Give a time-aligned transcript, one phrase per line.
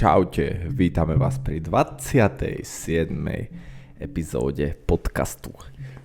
[0.00, 2.64] Čaute, vítame vás pri 27.
[4.00, 5.52] epizóde podcastu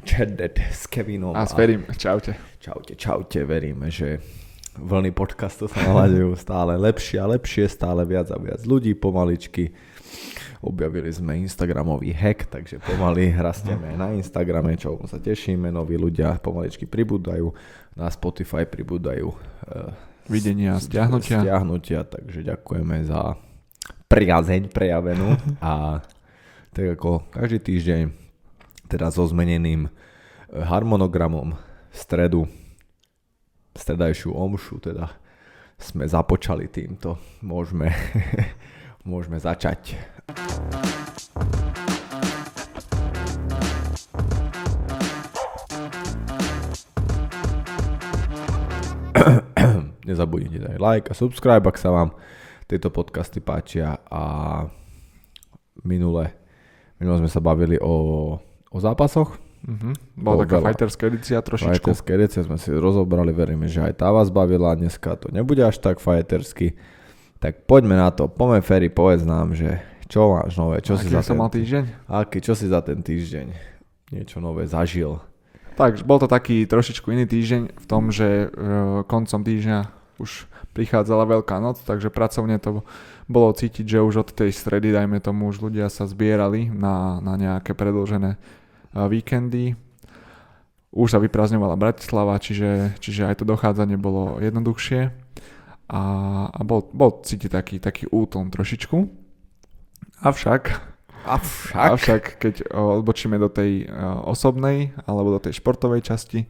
[0.03, 1.31] Chatdet s Kevinom.
[1.31, 2.35] A s Ferim, čaute.
[2.59, 4.19] Čaute, čaute, veríme, že
[4.75, 9.71] vlny podcastu sa naladujú stále lepšie a lepšie, stále viac a viac ľudí pomaličky.
[10.59, 16.83] Objavili sme Instagramový hack, takže pomaly rastieme na Instagrame, čo sa tešíme, noví ľudia pomaličky
[16.83, 17.47] pribúdajú,
[17.95, 19.95] na Spotify pribúdajú uh,
[20.27, 21.47] videnia, stiahnutia.
[21.47, 23.39] Stiahnutia, takže ďakujeme za
[24.15, 25.99] priazeň prejavenú a
[26.71, 28.15] tak ako každý týždeň
[28.87, 29.91] teda so zmeneným eh,
[30.63, 31.59] harmonogramom
[31.91, 32.47] v stredu
[33.75, 35.11] stredajšiu omšu teda
[35.75, 37.19] sme započali týmto.
[37.43, 37.91] Môžeme,
[39.11, 39.99] môžeme začať.
[50.07, 52.15] Nezabudnite dať like a subscribe, ak sa vám
[52.65, 54.23] tieto podcasty páčia a
[55.85, 56.33] minule,
[56.97, 57.95] minule sme sa bavili o,
[58.71, 59.37] o zápasoch.
[59.65, 59.93] Mm-hmm.
[60.21, 61.73] Bola taká fighterská edícia trošičku.
[61.73, 65.81] Fighterská edícia sme si rozobrali, veríme, že aj tá vás bavila, dneska to nebude až
[65.81, 66.77] tak fightersky.
[67.41, 71.13] Tak poďme na to, poďme Ferry, povedz nám, že čo máš nové, čo Aký si
[71.13, 71.83] za ten, mal týždeň?
[72.05, 73.47] Aký, čo si za ten týždeň
[74.13, 75.17] niečo nové zažil?
[75.75, 78.57] Tak, bol to taký trošičku iný týždeň v tom, že e,
[79.09, 79.79] koncom týždňa
[80.21, 82.83] už prichádzala Veľká noc, takže pracovne to
[83.31, 87.39] bolo cítiť, že už od tej stredy, dajme tomu, už ľudia sa zbierali na, na
[87.39, 88.39] nejaké predlžené e,
[89.07, 89.79] víkendy.
[90.91, 95.11] Už sa vyprázdňovala Bratislava, čiže, čiže aj to dochádzanie bolo jednoduchšie
[95.87, 96.03] a,
[96.51, 98.97] a bol, bol cítiť taký, taký útlom trošičku.
[100.23, 101.73] Avšak Avšak.
[101.73, 103.89] Avšak keď odbočíme do tej
[104.29, 106.45] osobnej alebo do tej športovej časti,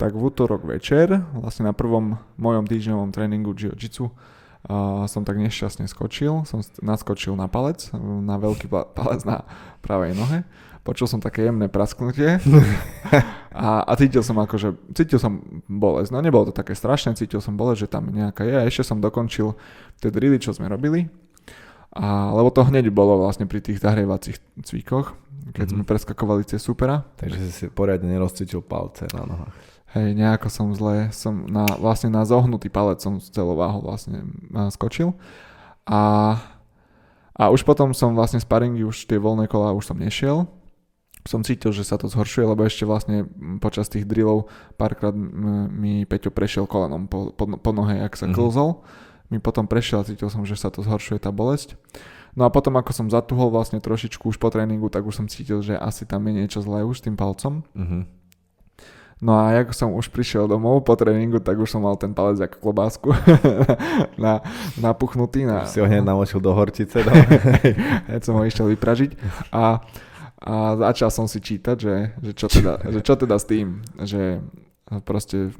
[0.00, 5.84] tak v útorok večer, vlastne na prvom mojom týždňovom tréningu jiu-jitsu, uh, som tak nešťastne
[5.84, 9.44] skočil, som naskočil na palec, na veľký palec na
[9.84, 10.48] pravej nohe.
[10.80, 12.40] Počul som také jemné prasknutie
[13.52, 16.08] a, a cítil som akože, cítil som bolesť.
[16.08, 18.96] No nebolo to také strašné, cítil som bolesť, že tam nejaká je a ešte som
[18.96, 19.52] dokončil
[20.00, 21.12] tie drily, čo sme robili
[21.90, 25.10] a, lebo to hneď bolo vlastne pri tých zahrievacích cvíkoch,
[25.50, 25.82] keď mm-hmm.
[25.82, 27.02] sme preskakovali tie supera.
[27.18, 29.54] Takže si si poriadne nerozcvičil palce na nohách.
[29.90, 34.22] Hej, nejako som zle, som na, vlastne na zohnutý palec som z celou váhou vlastne
[34.70, 35.18] skočil.
[35.82, 36.38] A,
[37.34, 40.46] a už potom som vlastne sparingy, už tie voľné kola už som nešiel.
[41.26, 43.28] Som cítil, že sa to zhoršuje, lebo ešte vlastne
[43.58, 48.38] počas tých drillov párkrát mi Peťo prešiel kolenom po, po, po nohe, jak sa mm-hmm.
[48.38, 48.80] klzol
[49.30, 51.78] mi potom prešiel a cítil som, že sa to zhoršuje tá bolesť.
[52.34, 55.62] No a potom ako som zatuhol vlastne trošičku už po tréningu, tak už som cítil,
[55.62, 57.62] že asi tam je niečo zlé už s tým palcom.
[57.74, 58.02] Uh-huh.
[59.20, 62.40] No a ako som už prišiel domov po tréningu, tak už som mal ten palec
[62.40, 63.12] ako klobásku
[64.24, 64.40] na,
[64.80, 65.44] napuchnutý.
[65.44, 67.04] Na, si ho hneď namočil do horčice.
[67.04, 67.12] No?
[68.08, 69.12] hneď som ho išiel vypražiť.
[69.52, 69.84] A,
[70.40, 70.54] a
[70.88, 74.40] začal som si čítať, že, že, čo teda, že čo teda s tým, že
[75.04, 75.52] proste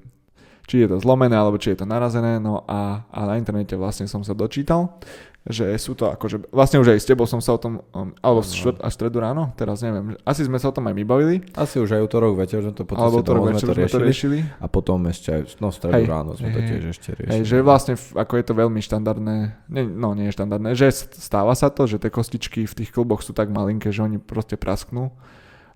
[0.65, 4.07] či je to zlomené, alebo či je to narazené, no a, a na internete vlastne
[4.07, 5.03] som sa dočítal,
[5.49, 8.45] že sú to akože, vlastne už aj s tebou som sa o tom, um, alebo
[8.45, 11.37] štvrt, až stredu ráno, teraz neviem, asi sme sa o tom aj my bavili.
[11.57, 14.39] Asi už aj útorok večer, že to potom alebo útorok večer to riešili, to riešili.
[14.61, 17.33] A potom ešte aj, no v stredu hej, ráno sme hej, to tiež ešte riešili.
[17.33, 19.37] Hej, že vlastne ako je to veľmi štandardné,
[19.73, 23.25] nie, no nie je štandardné, že stáva sa to, že tie kostičky v tých kluboch
[23.25, 25.09] sú tak malinké, že oni proste prasknú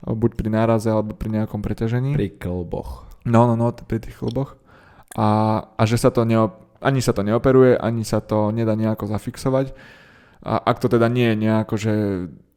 [0.04, 2.12] buď pri náraze alebo pri nejakom preťažení.
[2.12, 3.08] Pri klboch.
[3.24, 4.60] No, no, no, pri tých kluboch
[5.14, 9.08] a, a že sa to neop, ani sa to neoperuje, ani sa to nedá nejako
[9.08, 9.72] zafixovať.
[10.44, 11.94] A ak to teda nie je nejako, že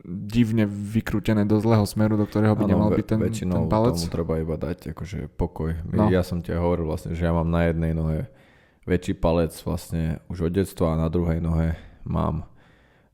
[0.07, 3.99] divne vykrútené do zlého smeru, do ktorého by ano, nemal byť ten, ten palec.
[3.99, 5.75] tomu treba iba dať akože pokoj.
[5.91, 6.07] No.
[6.07, 8.31] Ja som ti hovoril vlastne, že ja mám na jednej nohe
[8.87, 11.75] väčší palec vlastne už od detstva a na druhej nohe
[12.07, 12.47] mám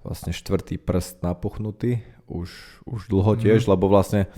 [0.05, 2.49] vlastne štvrtý prst napuchnutý už,
[2.85, 3.69] už dlho tiež, mm.
[3.73, 4.29] lebo vlastne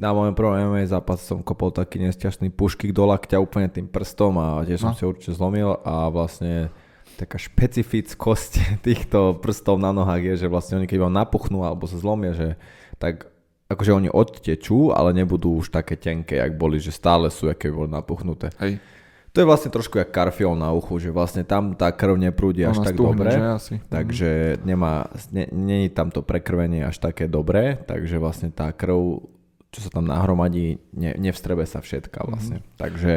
[0.00, 4.40] na mojom prvom MMA zápase som kopol taký nesťažný pušky do lakťa úplne tým prstom
[4.40, 4.98] a tiež som no.
[4.98, 6.72] si určite zlomil a vlastne
[7.20, 8.52] taká špecifickosť
[8.86, 12.56] týchto prstov na nohách je, že vlastne oni keď vám napuchnú alebo sa zlomia, že
[12.96, 13.28] tak
[13.68, 17.86] akože oni odtečú, ale nebudú už také tenké, jak boli, že stále sú, aké boli
[17.86, 18.50] napuchnuté.
[18.58, 18.82] Hej.
[19.30, 22.82] To je vlastne trošku jak karfiol na uchu, že vlastne tam tá krv neprúdi až
[22.82, 23.78] tak dobre, asi.
[23.86, 29.22] takže nemá, nie, nie je tam to prekrvenie až také dobré, takže vlastne tá krv
[29.70, 32.58] čo sa tam nahromadí, ne, nevstrebe sa všetka vlastne.
[32.58, 32.78] Mm-hmm.
[32.78, 33.12] Takže,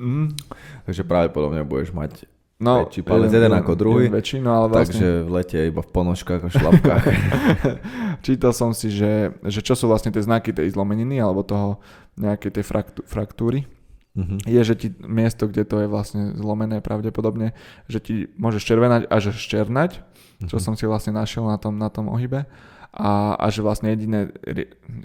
[0.00, 0.28] mm,
[0.88, 2.24] takže pravdepodobne budeš mať
[2.62, 4.06] no, väčší palec jeden, jeden ako druhý.
[4.08, 4.96] Väčší, no ale vlastne...
[4.96, 7.04] Takže v lete iba v ponožkách a šlapkách.
[8.26, 11.82] Čítal som si, že, že čo sú vlastne tie znaky tej zlomeniny alebo toho
[12.16, 13.68] nejakej tej fraktu, fraktúry.
[14.16, 14.40] uh-huh.
[14.48, 17.52] je, že ti miesto, kde to je vlastne zlomené pravdepodobne,
[17.84, 20.48] že ti môžeš červenať a že ščernať, uh-huh.
[20.48, 22.48] čo som si vlastne našiel na tom, na tom ohybe.
[22.92, 24.28] A, a že vlastne jediné,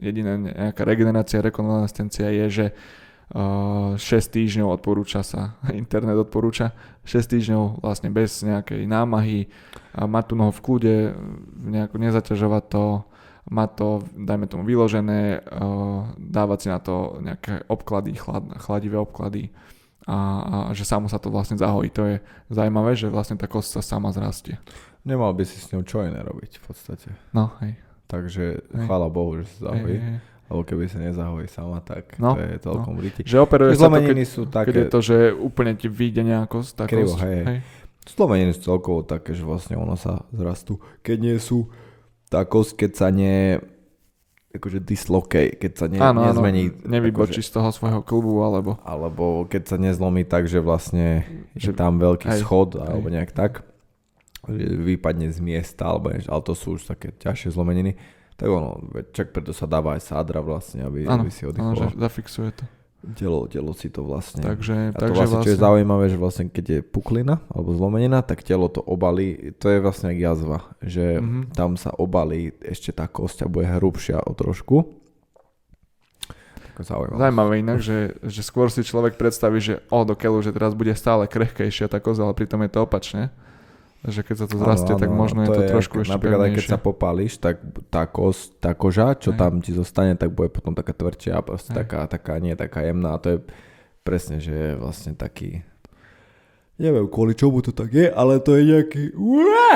[0.04, 2.66] jediné nejaká regenerácia, rekonvalescencia je, že
[3.32, 6.76] uh, 6 týždňov odporúča sa, internet odporúča
[7.08, 9.48] 6 týždňov vlastne bez nejakej námahy,
[9.96, 10.96] mať tú nohu v kľude,
[11.64, 12.86] nejako nezaťažovať to,
[13.48, 13.90] mať to,
[14.20, 15.40] dajme tomu, vyložené,
[16.20, 19.56] dávať si na to nejaké obklady, chlad, chladivé obklady
[20.08, 20.18] a,
[20.72, 21.92] a že samo sa to vlastne zahojí.
[21.92, 22.16] To je
[22.48, 24.56] zaujímavé, že vlastne tá kost sa sama zrastie.
[25.08, 27.10] Nemal by si s ňou čo iné robiť v podstate.
[27.32, 27.80] No, hej.
[28.12, 28.84] Takže hej.
[28.84, 29.96] chvála Bohu, že sa zahojí.
[29.96, 30.20] Hej, hej.
[30.48, 33.04] Lebo keby sa nezahojí sama, tak no, to je celkom no.
[33.04, 34.68] Že operuje sa to, keď, sú také...
[34.72, 37.16] keď je to, že úplne ti vyjde nejako tá Krivo.
[37.20, 37.40] Hej.
[37.44, 37.60] hej.
[38.08, 40.80] Sú celkovo také, že vlastne ono sa zrastú.
[41.04, 41.68] Keď nie sú
[42.32, 43.60] tá kosť, keď sa ne
[44.56, 46.72] akože dislocate, keď sa ne, áno, nezmení.
[46.72, 48.80] Áno, nevybočí akože, z toho svojho klubu, alebo...
[48.88, 52.88] Alebo keď sa nezlomí tak, že vlastne že, je tam veľký aj, schod, aj.
[52.88, 53.68] alebo nejak tak,
[54.56, 58.00] vypadne z miesta, alebo ale to sú už také ťažšie zlomeniny.
[58.38, 58.78] Tak ono,
[59.12, 61.74] čak preto sa dáva aj sádra vlastne, aby, áno, aby si oddychol.
[61.74, 62.64] Áno, zafixuje to.
[63.18, 64.42] Telo, telo si to vlastne.
[64.42, 67.74] Takže, a to takže vlastne, čo je vlastne- zaujímavé, že vlastne keď je puklina alebo
[67.78, 71.54] zlomenina, tak telo to obalí, to je vlastne jak jazva, že mm-hmm.
[71.54, 74.98] tam sa obalí ešte tá kosť a bude hrubšia o trošku.
[76.78, 77.18] Zaujímavé.
[77.18, 80.94] Zaujímavé inak, že, že skôr si človek predstaví, že o do keľu, že teraz bude
[80.94, 83.34] stále krehkejšia tá koza, ale pritom je to opačne
[84.06, 86.42] že keď sa to zrastie, ano, tak možno to je to je, trošku ešte Napríklad
[86.46, 89.40] aj keď sa popálíš, tak tá, kos, tá koža, čo aj.
[89.42, 93.18] tam ti zostane, tak bude potom taká tvrdšia a proste taká, taká, nie taká jemná
[93.18, 93.38] a to je
[94.06, 95.66] presne, že je vlastne taký
[96.78, 99.04] neviem kvôli čomu to tak je, ale to je nejaký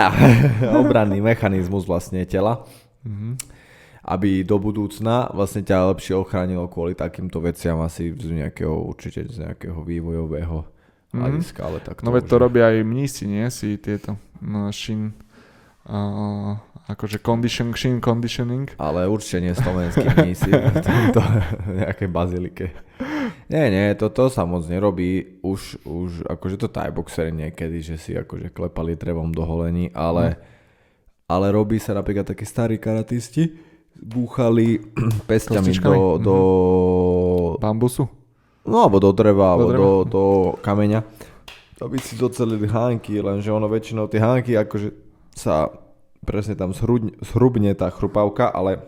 [0.81, 2.69] obranný mechanizmus vlastne tela.
[3.01, 3.61] Mm-hmm
[4.01, 9.45] aby do budúcna vlastne ťa lepšie ochránilo kvôli takýmto veciam asi z nejakého, určite z
[9.45, 10.65] nejakého vývojového
[11.11, 11.67] hľadiska, mm.
[11.67, 13.43] ale tak No veď to robia aj mnísi, nie?
[13.51, 15.11] Si tieto no, shin,
[15.87, 16.55] uh,
[16.87, 18.71] akože condition, shin conditioning.
[18.79, 21.21] Ale určite nie slovenskí mnísi v tomto
[21.83, 22.65] nejakej bazilike.
[23.51, 25.43] Nie, nie, toto sa moc nerobí.
[25.43, 30.35] Už, už akože to thai boxer niekedy, že si akože klepali drevom do holení, ale,
[30.35, 30.41] mm.
[31.27, 33.51] ale robí sa napríklad takí starí karatisti,
[33.99, 34.79] búchali
[35.29, 36.35] pestiami do, do...
[37.59, 38.20] Bambusu?
[38.65, 39.83] No alebo do dreva, do alebo dreva.
[39.83, 40.23] Do, do
[40.61, 41.01] kameňa.
[41.81, 44.93] Aby si docelili hánky, lenže ono väčšinou tie hánky akože
[45.33, 45.73] sa
[46.21, 48.85] presne tam zhrubne, zhrubne tá chrupavka, ale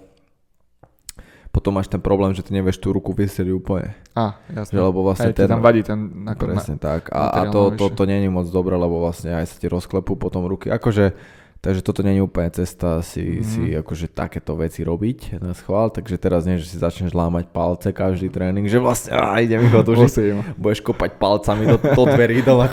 [1.54, 3.94] potom máš ten problém, že ty nevieš tú ruku vysieť úplne.
[4.18, 4.74] Á, jasne.
[4.74, 6.26] Že, lebo vlastne aj ten, tam vadí ten...
[6.26, 7.14] Ako presne na, tak.
[7.14, 9.70] A, a to, to, to, to nie je moc dobré, lebo vlastne aj sa ti
[9.70, 10.74] rozklepú potom ruky.
[10.74, 11.14] Akože
[11.64, 13.46] Takže toto nie je úplne cesta si, mm.
[13.48, 17.96] si akože takéto veci robiť na schvál, takže teraz nie, že si začneš lámať palce
[17.96, 22.68] každý tréning, že vlastne á, idem ich odužiť, budeš kopať palcami do, do dverí dole.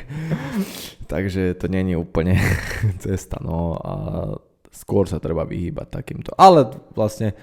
[1.12, 2.40] takže to nie je úplne
[3.04, 3.92] cesta, no a
[4.72, 6.32] skôr sa treba vyhýbať takýmto.
[6.40, 7.36] Ale vlastne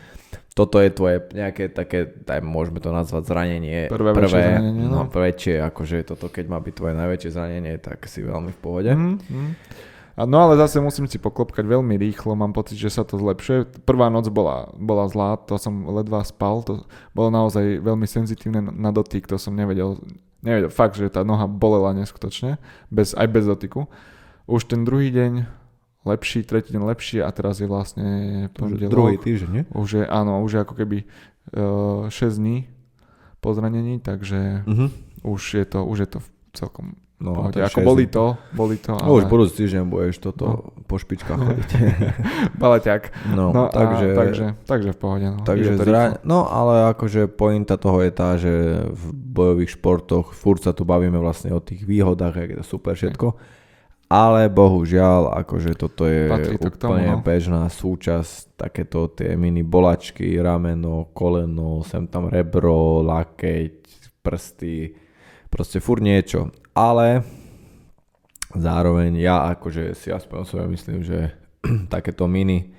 [0.58, 3.86] toto je tvoje nejaké také, daj, môžeme to nazvať zranenie.
[3.86, 5.06] Prvé, prvé väčšie zranenie, no.
[5.06, 5.14] no.
[5.14, 8.92] väčšie, akože toto keď má byť tvoje najväčšie zranenie, tak si veľmi v pohode.
[8.98, 9.52] Mm, mm.
[10.26, 13.88] No ale zase musím si poklopkať veľmi rýchlo, mám pocit, že sa to zlepšuje.
[13.88, 16.84] Prvá noc bola, bola zlá, to som ledva spal, to
[17.16, 20.02] bolo naozaj veľmi senzitívne na dotyk, to som nevedel,
[20.44, 22.60] nevedel, fakt, že tá noha bolela neskutočne,
[22.92, 23.88] bez, aj bez dotyku.
[24.50, 25.48] Už ten druhý deň
[26.04, 28.08] lepší, tretí deň lepší a teraz je vlastne
[28.52, 28.92] pondelok.
[28.92, 29.64] Druhý týždeň, nie?
[29.72, 30.98] Už je, áno, už je ako keby
[31.56, 32.68] uh, 6 dní
[33.40, 34.90] po zranení, takže uh-huh.
[35.24, 36.20] už, je to, už je to
[36.52, 38.96] celkom No, Pohode, ako boli to, boli to.
[38.96, 39.04] Ale...
[39.04, 40.72] No už budúci týždeň budeš toto no.
[40.88, 41.72] po špičkách chodiť.
[42.56, 43.36] Baleťak.
[43.36, 45.28] No, no takže, takže, takže v pohode.
[45.36, 46.16] No, takže zra...
[46.24, 51.20] no ale akože pointa toho je tá, že v bojových športoch furt sa tu bavíme
[51.20, 53.36] vlastne o tých výhodách, jak je to super všetko.
[54.10, 57.20] Ale bohužiaľ, akože toto je to úplne tomu, no.
[57.20, 63.76] bežná súčasť, takéto tie mini bolačky, rameno, koleno, sem tam rebro, lakeť,
[64.24, 64.96] prsty,
[65.52, 67.28] proste furt niečo ale
[68.56, 71.36] zároveň ja akože si aspoň o sebe myslím, že
[71.94, 72.72] takéto mini,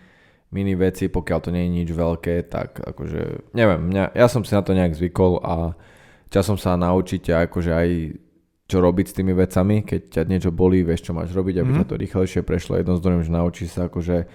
[0.49, 4.57] mini veci, pokiaľ to nie je nič veľké, tak akože, neviem, mňa, ja som si
[4.57, 5.77] na to nejak zvykol a
[6.33, 7.91] časom sa naučíte akože aj
[8.71, 11.85] čo robiť s tými vecami, keď ťa niečo bolí, vieš čo máš robiť, aby mm-hmm.
[11.85, 12.79] ťa to rýchlejšie prešlo.
[12.79, 14.31] Jedno z druhým, že naučíš sa akože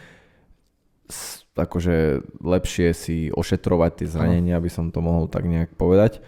[1.55, 1.95] akože
[2.43, 6.19] lepšie si ošetrovať tie zranenia, aby som to mohol tak nejak povedať.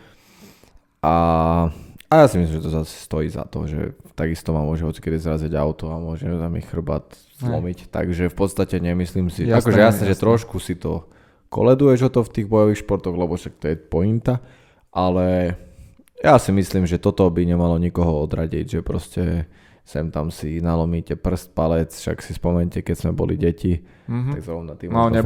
[1.03, 1.15] A
[2.07, 5.19] a ja si myslím, že to zase stojí za to, že takisto ma môže kedy
[5.19, 7.03] zraziť auto a môže sa mi chrbát
[7.43, 7.91] zlomiť.
[7.91, 8.03] Aj.
[8.03, 11.05] Takže v podstate nemyslím si, jasné, akože jasné, jasné, že trošku si to
[11.51, 14.39] koleduješ o to v tých bojových športoch, lebo však to je pointa,
[14.91, 15.55] ale
[16.17, 19.45] Ja si myslím, že toto by nemalo nikoho odradiť, že proste
[19.87, 24.35] sem tam si nalomíte prst, palec, však si spomente, keď sme boli deti, mm-hmm.
[24.35, 25.23] tak zrovna tým no, nie,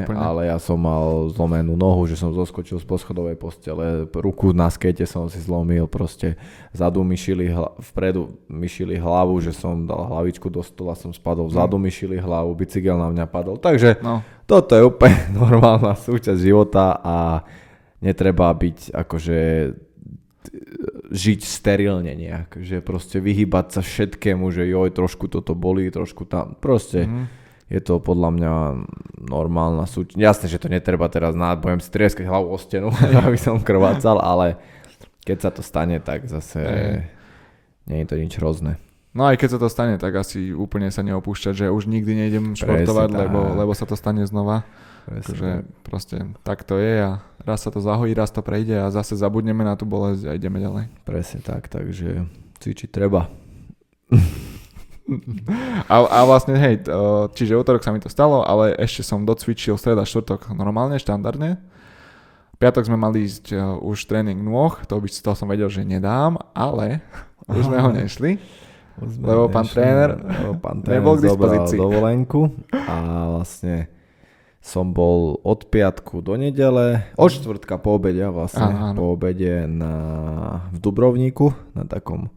[0.00, 0.16] úplne.
[0.16, 5.04] ale ja som mal zlomenú nohu, že som zoskočil z poschodovej postele, ruku na skete
[5.04, 6.40] som si zlomil, proste
[6.72, 11.12] zadu mi šili hla, vpredu mi šili hlavu, že som dal hlavičku do stola, som
[11.12, 11.82] spadol, vzadu mm.
[11.84, 14.24] mi šili hlavu, bicykel na mňa padol, takže no.
[14.48, 17.44] toto je úplne normálna súčasť života a
[18.00, 19.40] netreba byť akože
[21.08, 26.56] žiť sterilne nejak, že proste vyhybať sa všetkému, že joj, trošku toto bolí, trošku tam,
[26.60, 27.24] proste mm.
[27.72, 28.52] je to podľa mňa
[29.24, 30.12] normálna súč.
[30.12, 32.92] Jasné, že to netreba teraz na, budem si trieskať hlavu o stenu,
[33.26, 34.60] aby som krvácal, ale
[35.24, 37.00] keď sa to stane, tak zase mm.
[37.88, 38.76] nie je to nič hrozné.
[39.16, 42.52] No aj keď sa to stane, tak asi úplne sa neopúšťať, že už nikdy nejdem
[42.52, 44.68] športovať, lebo, lebo sa to stane znova.
[45.08, 49.16] Takže proste tak to je a raz sa to zahojí, raz to prejde a zase
[49.16, 50.92] zabudneme na tú bolesť a ideme ďalej.
[51.08, 52.28] Presne tak, takže
[52.60, 53.32] cvičiť treba.
[55.88, 56.84] a, a vlastne, hej,
[57.32, 61.56] čiže útorok sa mi to stalo, ale ešte som docvičil streda, štvrtok normálne, štandardne.
[62.58, 66.42] Piatok sme mali ísť uh, už tréning nôh, to by to som vedel, že nedám,
[66.52, 67.06] ale
[67.46, 68.42] už sme ho nešli.
[68.98, 71.78] lebo pán tréner, lebo pán tréner nebol k dispozícii.
[71.78, 72.94] dovolenku a
[73.38, 73.86] vlastne
[74.58, 78.96] som bol od piatku do nedele, od štvrtka po obede vlastne, áno, áno.
[78.98, 79.94] po obede na,
[80.74, 82.28] v Dubrovníku, na takom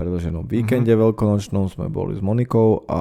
[0.00, 1.12] predlženom víkende uh-huh.
[1.12, 3.00] veľkonočnom sme boli s Monikou a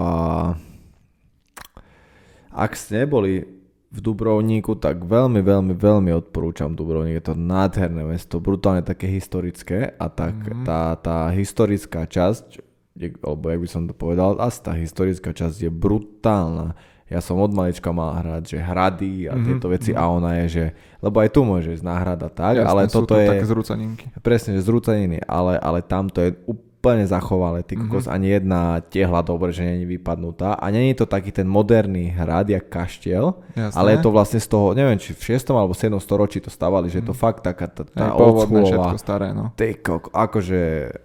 [2.52, 3.48] ak ste neboli
[3.92, 7.20] v Dubrovníku, tak veľmi, veľmi, veľmi odporúčam Dubrovník.
[7.20, 10.64] Je to nádherné mesto, brutálne také historické a tak uh-huh.
[10.64, 12.64] tá, tá historická časť,
[13.24, 16.76] alebo jak by som to povedal, asi tá historická časť je brutálna
[17.12, 19.44] ja som od malička mal hrať, že hrady a mm-hmm.
[19.44, 20.08] tieto veci mm-hmm.
[20.08, 20.66] a ona je, že,
[21.04, 23.28] lebo aj tu môže ísť náhrada tak, Jasne, ale toto je...
[23.28, 24.06] také zrúcaninky.
[24.24, 28.16] Presne, že zrúcaniny, ale, ale tam to je úplne zachovalé, ty kokos, mm-hmm.
[28.16, 32.72] ani jedna tehla dobre, že není vypadnutá a není to taký ten moderný hrad, jak
[32.72, 33.76] kaštiel, Jasne.
[33.76, 35.52] ale je to vlastne z toho, neviem, či v 6.
[35.52, 35.92] alebo 7.
[36.00, 37.20] storočí to stavali, že je to mhm.
[37.20, 39.52] fakt taká tá, tá všetko staré, no.
[39.60, 40.96] Ty kok, akože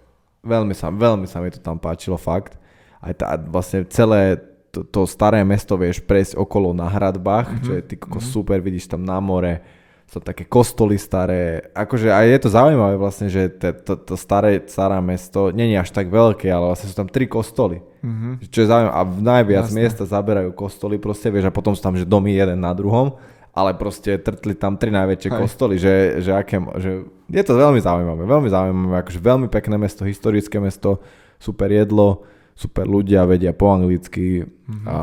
[0.47, 2.55] veľmi sa, veľmi sa mi to tam páčilo, fakt.
[3.03, 4.39] Aj tá, vlastne celé
[4.77, 7.65] to, to staré mesto vieš prejsť okolo na hradbách, mm-hmm.
[7.65, 8.21] čo je ty mm-hmm.
[8.21, 9.65] super, vidíš tam na more,
[10.07, 14.95] sú také kostoly staré, akože aj je to zaujímavé vlastne, že to, to, staré, staré
[15.03, 18.47] mesto není až tak veľké, ale vlastne sú tam tri kostoly, mm-hmm.
[18.47, 19.77] čo je zaujímavé a v najviac Jasne.
[19.81, 23.19] miesta zaberajú kostoly proste, vieš, a potom sú tam, že domy jeden na druhom,
[23.51, 25.39] ale proste trtli tam tri najväčšie Hej.
[25.43, 30.07] kostoly, že, že, aké, že je to veľmi zaujímavé, veľmi zaujímavé, akože veľmi pekné mesto,
[30.07, 31.03] historické mesto,
[31.35, 32.23] super jedlo,
[32.57, 34.85] super ľudia, vedia po anglicky mm-hmm.
[34.89, 34.97] a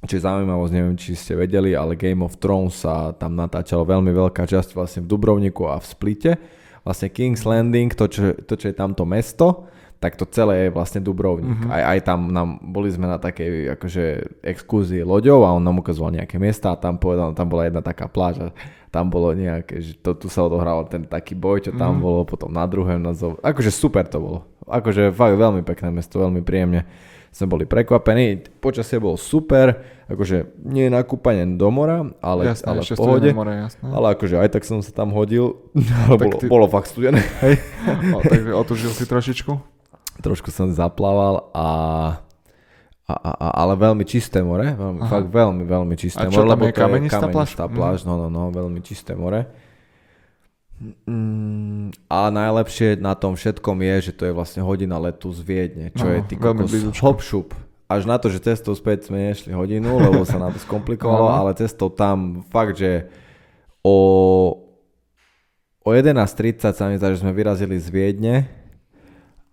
[0.00, 4.08] čo je zaujímavosť, neviem, či ste vedeli, ale Game of Thrones sa tam natáčalo veľmi
[4.16, 6.32] veľká časť vlastne v Dubrovniku a v Splite.
[6.80, 9.68] Vlastne King's Landing, to čo, to, čo je tamto mesto,
[10.00, 11.68] tak to celé je vlastne Dubrovník.
[11.68, 11.76] Mm-hmm.
[11.76, 14.04] Aj, aj tam nám, boli sme na takej akože
[14.40, 18.08] exkúzii loďou a on nám ukazoval nejaké miesta a tam povedal, tam bola jedna taká
[18.08, 18.56] pláž a
[18.88, 22.06] tam bolo nejaké, že to, tu sa odohral ten taký boj, čo tam mm-hmm.
[22.08, 23.36] bolo, potom na druhém nazov.
[23.44, 24.40] Akože super to bolo.
[24.70, 26.86] Akože fakt veľmi pekné mesto, veľmi príjemne
[27.30, 28.42] sme boli prekvapení.
[28.58, 29.78] Počasie bolo super,
[30.10, 33.30] akože nie na kúpanie do mora, ale, jasné, ale v pohode.
[33.30, 33.86] More, jasné.
[33.86, 35.62] Ale akože aj tak som sa tam hodil,
[36.10, 36.46] ale bolo, ty...
[36.50, 37.22] bolo fakt studené.
[37.46, 37.62] Hej.
[38.10, 39.52] O, takže otužil si trošičku?
[40.20, 41.68] Trošku som zaplával a,
[43.08, 46.50] a, a, ale veľmi čisté more, veľmi, fakt veľmi, veľmi čisté a more.
[46.50, 47.54] lebo je kamenistá pláž?
[47.54, 49.69] pláž, no, no, no, veľmi čisté more.
[50.80, 55.86] Mm, a najlepšie na tom všetkom je, že to je vlastne hodina letu z Viedne,
[55.92, 56.34] čo no, je ty
[57.04, 57.52] hop šup.
[57.84, 61.36] Až na to, že cestou späť sme nešli hodinu, lebo sa nám to skomplikovalo, no.
[61.36, 63.12] ale cestou tam fakt, že
[63.84, 63.98] o,
[65.84, 68.48] o 11.30 sa mi zdá, že sme vyrazili z Viedne,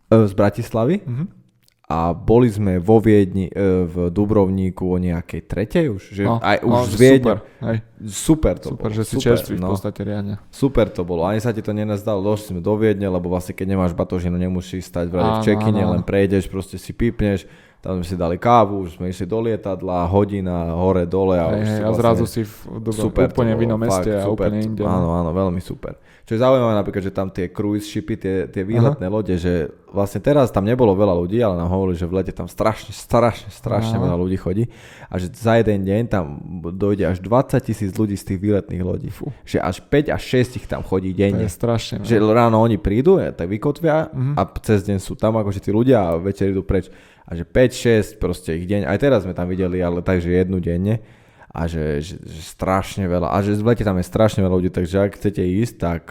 [0.08, 1.04] e, z Bratislavy.
[1.04, 1.47] Mm-hmm
[1.88, 6.60] a boli sme vo Viedni, e, v Dubrovníku o nejakej tretej už, že no, aj
[6.60, 7.24] už no, z Viedne.
[7.24, 7.78] Super, hej.
[8.04, 8.98] super to super, bolo.
[9.00, 9.68] že si super, čerstvý no.
[9.68, 10.36] v podstate riadne.
[10.52, 13.68] Super to bolo, ani sa ti to nenazdalo, došli sme do Viedne, lebo vlastne keď
[13.72, 18.16] nemáš batožinu, nemusíš stať v v čekine, len prejdeš, proste si pípneš, tam sme si
[18.18, 22.26] dali kávu, už sme išli do lietadla, hodina, hore, dole a, hey, a vlastne, zrazu
[22.26, 24.82] si v, v, super úplne v inom meste a super, úplne inde.
[24.82, 25.94] Áno, áno, veľmi super.
[26.28, 29.14] Čo je zaujímavé napríklad, že tam tie cruise shipy, tie, tie výletné Aha.
[29.16, 32.52] lode, že vlastne teraz tam nebolo veľa ľudí, ale nám hovorili, že v lete tam
[32.52, 34.04] strašne, strašne, strašne Aha.
[34.04, 34.68] veľa ľudí chodí
[35.08, 36.26] a že za jeden deň tam
[36.76, 39.08] dojde až 20 tisíc ľudí z tých výletných lodí.
[39.08, 39.32] Fú.
[39.48, 41.48] Že až 5 až 6 ich tam chodí denne.
[41.48, 41.96] To je strašne.
[42.04, 44.36] Že ráno oni prídu, tak vykotvia uh-huh.
[44.36, 46.92] a cez deň sú tam akože tí ľudia a večer idú preč.
[47.28, 51.04] A že 5-6 proste ich deň, aj teraz sme tam videli, ale takže jednu denne
[51.52, 54.72] a že, že, že strašne veľa, a že v lete tam je strašne veľa ľudí,
[54.72, 56.02] takže ak chcete ísť, tak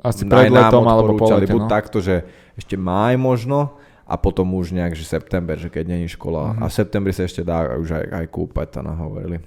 [0.00, 1.68] Asi pred letom alebo po lete, no?
[1.68, 2.24] Takto, že
[2.56, 6.52] ešte máj možno a potom už nejak, že september, že keď není škola.
[6.52, 6.62] Mm-hmm.
[6.62, 9.40] A v septembri sa ešte dá už aj, aj kúpať, to nahovorili.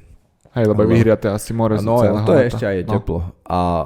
[0.57, 0.89] Hej, lebo Ale...
[0.89, 2.91] vyhriate asi more No, to je ešte aj no.
[2.98, 3.19] teplo.
[3.46, 3.86] A,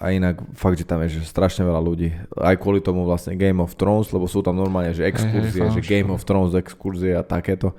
[0.00, 2.08] a inak fakt, že tam je že strašne veľa ľudí.
[2.40, 5.84] Aj kvôli tomu vlastne Game of Thrones, lebo sú tam normálne, že exkurzie, hey, že
[5.84, 7.76] Game of Thrones exkurzie a takéto.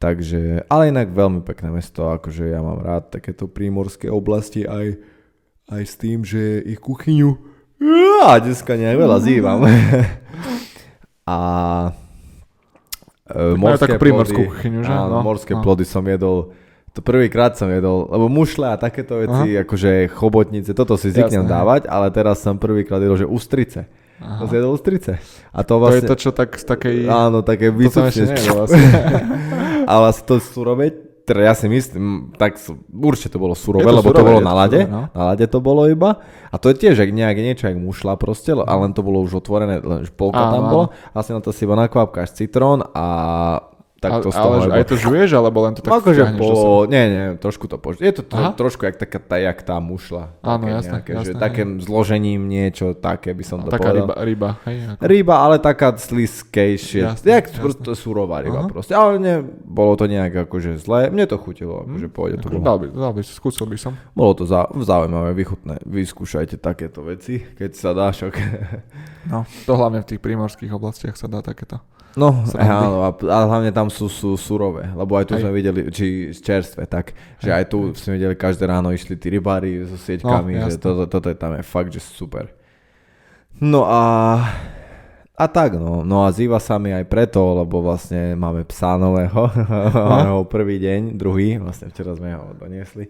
[0.00, 4.96] Takže, ale inak veľmi pekné mesto, akože ja mám rád takéto prímorské oblasti aj,
[5.68, 7.36] aj s tým, že ich kuchyňu
[8.24, 9.60] a dneska nejak veľa zývam.
[11.28, 11.38] a
[13.28, 14.92] e, morské plody, kuchyňu, že?
[14.92, 15.60] Áno, no, morské no.
[15.60, 16.56] plody som jedol
[16.90, 19.62] to prvýkrát som jedol, lebo mušle a takéto veci, Aha.
[19.62, 23.86] akože chobotnice, toto si zvyknem Jasné, dávať, ale teraz som prvýkrát jedol, že ústrice.
[24.18, 24.42] Aha.
[24.42, 25.22] To si jedol ústrice.
[25.54, 26.96] A to, vlastne, to je to, čo tak z takej...
[27.06, 28.34] Áno, také vycúčne.
[28.58, 28.84] vlastne.
[29.86, 30.90] a vlastne to surové,
[31.30, 32.58] teda ja si myslím, tak
[32.90, 34.82] určite to bolo surové, to lebo surové, to bolo na lade.
[34.82, 35.06] no?
[35.14, 36.18] Na lade to bolo iba.
[36.50, 39.38] A to je tiež jak nejak niečo, jak mušla proste, ale len to bolo už
[39.38, 40.86] otvorené, len polka áno, tam bola.
[41.14, 43.06] Vlastne na to si iba nakvapkáš citrón a
[44.00, 47.24] tak to ale, ale aj to žuješ, alebo len to tak akože po, nie, nie,
[47.36, 48.00] trošku to pož...
[48.00, 50.32] Je to to trošku jak taká tá, jak tá mušla.
[50.40, 51.26] Áno, jasné, nejaké, jasné.
[51.28, 54.08] Že takým zložením niečo také by som to taká povedal.
[54.08, 54.76] Taká ryba, ryba, hej?
[54.96, 55.00] Ako...
[55.04, 57.12] Ryba, ale taká sliskejšia.
[57.12, 57.60] Jasné, jak jasné.
[57.60, 58.72] proste surová ryba Aha.
[58.72, 58.96] proste.
[58.96, 59.36] Ale nie,
[59.68, 61.12] bolo to nejak akože zlé.
[61.12, 62.14] Mne to chutilo, akože hm.
[62.16, 62.46] pôjde to.
[62.56, 64.00] Dal by, dal by, skúsil by som.
[64.16, 65.76] Bolo to zau, zaujímavé, vychutné.
[65.84, 68.32] Vyskúšajte takéto veci, keď sa dá šok.
[69.28, 71.84] no, to hlavne v tých primorských oblastiach sa dá takéto.
[72.18, 75.46] No, áno, a, a hlavne tam sú, sú surové, lebo aj tu aj.
[75.46, 79.86] sme videli, či čerstvé, tak, že aj tu sme videli, každé ráno išli tí rybári
[79.86, 82.50] so sieťkami, no, že toto, toto je tam je fakt, že super.
[83.62, 84.02] No a,
[85.38, 89.46] a tak no, no a zýva sa mi aj preto, lebo vlastne máme psa nového,
[90.26, 90.42] no.
[90.50, 93.06] prvý deň, druhý, vlastne včera sme ho doniesli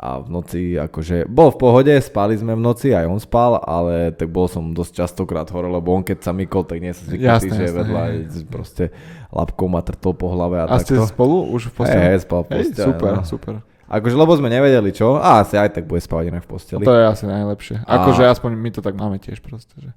[0.00, 4.16] a v noci akože bol v pohode, spali sme v noci, aj on spal, ale
[4.16, 7.52] tak bol som dosť častokrát hore, lebo on keď sa mykol, tak nie sa zvyknutý,
[7.52, 8.48] že jasné, vedľa hej.
[8.48, 8.84] proste
[9.28, 10.96] labkou ma trtol po hlave a, a takto.
[10.96, 12.00] A ste spolu už v posteli?
[12.00, 12.88] Hej, spal v posteli.
[12.88, 13.24] super, no.
[13.28, 13.54] super.
[13.92, 16.84] Akože, lebo sme nevedeli čo, a asi aj tak bude spávať inak v posteli.
[16.88, 17.84] To je asi najlepšie.
[17.84, 18.32] Akože a...
[18.32, 19.92] aspoň my to tak máme tiež proste, že...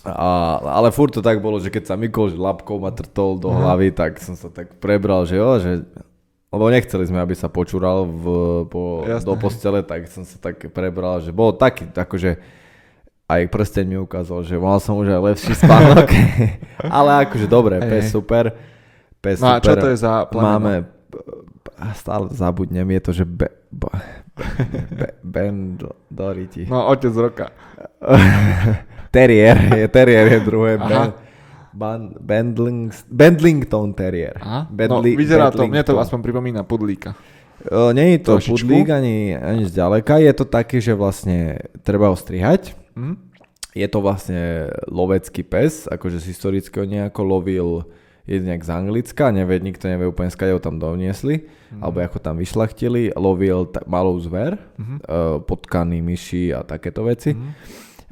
[0.00, 3.52] A, ale furt to tak bolo, že keď sa mykol, že labkou ma trtol do
[3.52, 5.84] hlavy, tak som sa tak prebral, že jo, že
[6.50, 8.24] lebo nechceli sme, aby sa počúral v,
[8.66, 12.42] po, do postele, tak som sa tak prebral, že bol taký, akože
[13.30, 16.10] aj prsteň mi ukázal, že mal som už aj lepší spánok,
[16.98, 18.02] ale akože dobre, hey.
[18.02, 18.50] pes super,
[19.22, 19.62] pes no super.
[19.62, 20.50] a čo to je za plemeno?
[20.58, 20.74] Máme,
[21.94, 23.90] stále zabudnem, je to, že be, be,
[24.90, 25.78] be, Ben
[26.10, 26.66] Doriti.
[26.66, 27.46] No, otec roka.
[29.14, 30.88] terrier, je terrier, je druhé Aha.
[30.90, 31.29] Ben.
[31.70, 34.34] Ban, Bendling, Bendlington Terrier.
[34.42, 37.14] Aha, Bendli, no, vyzerá to, mne to aspoň pripomína pudlíka.
[37.60, 38.56] Uh, nie je to Trošičku.
[38.56, 42.72] pudlík ani, ani zďaleka, je to také, že vlastne treba ho strihať.
[42.96, 43.20] Mm.
[43.76, 47.68] Je to vlastne lovecký pes, akože z historického nejako lovil
[48.26, 51.82] jednak z Anglicka, nevie, nikto nevie úplne skade ho tam doniesli, mm.
[51.82, 54.98] alebo ako tam vyšlachtili, lovil t- malú zver, mm-hmm.
[55.02, 57.34] uh, potkany, myši a takéto veci.
[57.34, 57.52] Mm.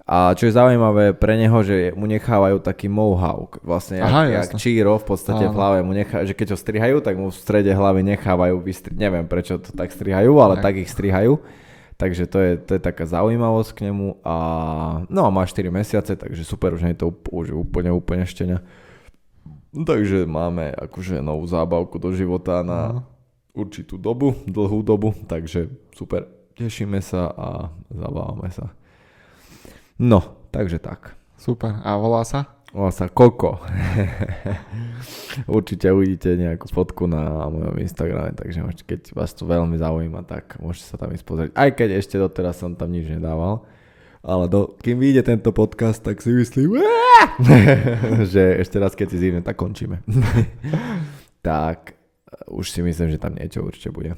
[0.08, 4.56] A čo je zaujímavé pre neho, že mu nechávajú taký mohawk, vlastne Aha, jak, jak
[4.56, 5.52] číro v podstate Aha.
[5.52, 8.96] v hlave mu nechá, že keď ho strihajú, tak mu v strede hlavy nechávajú vystri-
[8.96, 11.36] neviem prečo to tak strihajú, ale tak, tak ich strihajú.
[12.00, 14.36] Takže to je, to je taká zaujímavosť k nemu a
[15.12, 18.64] no a má 4 mesiace, takže super, už nie je to už úplne úplne štenia.
[19.76, 23.00] Takže máme akože novú zábavku do života na Aha.
[23.52, 26.24] určitú dobu, dlhú dobu, takže super,
[26.56, 27.48] tešíme sa a
[27.92, 28.72] zabávame sa.
[29.98, 31.18] No, takže tak.
[31.34, 31.82] Super.
[31.82, 32.58] A volá sa?
[32.70, 33.58] Volá sa Koko.
[35.50, 40.86] Určite uvidíte nejakú fotku na mojom Instagrame, takže keď vás to veľmi zaujíma, tak môžete
[40.86, 41.50] sa tam ísť pozrieť.
[41.56, 43.66] Aj keď ešte doteraz som tam nič nedával.
[44.22, 46.78] Ale do, kým vyjde tento podcast, tak si myslím,
[48.34, 50.04] že ešte raz, keď si zívne, tak končíme.
[51.42, 51.98] tak
[52.46, 54.14] už si myslím, že tam niečo určite bude.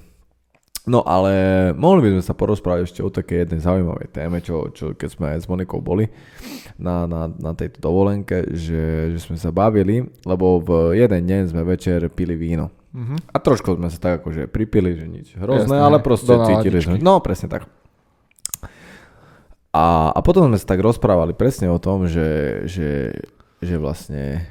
[0.90, 1.31] No ale
[1.79, 5.26] mohli by sme sa porozprávať ešte o také jednej zaujímavej téme, čo, čo keď sme
[5.31, 6.11] aj s Monikou boli
[6.74, 11.62] na, na, na tejto dovolenke, že, že sme sa bavili, lebo v jeden deň sme
[11.62, 12.74] večer pili víno.
[12.90, 13.14] Uh-huh.
[13.31, 16.98] A trošku sme sa tak akože pripili, že nič hrozné, Jasné, ale proste cítili sme.
[16.98, 17.70] No presne tak.
[19.70, 23.14] A, a potom sme sa tak rozprávali presne o tom, že, že,
[23.62, 24.42] že vlastne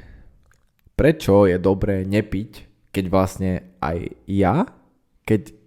[0.96, 2.64] prečo je dobré nepiť,
[2.96, 4.64] keď vlastne aj ja,
[5.28, 5.59] keď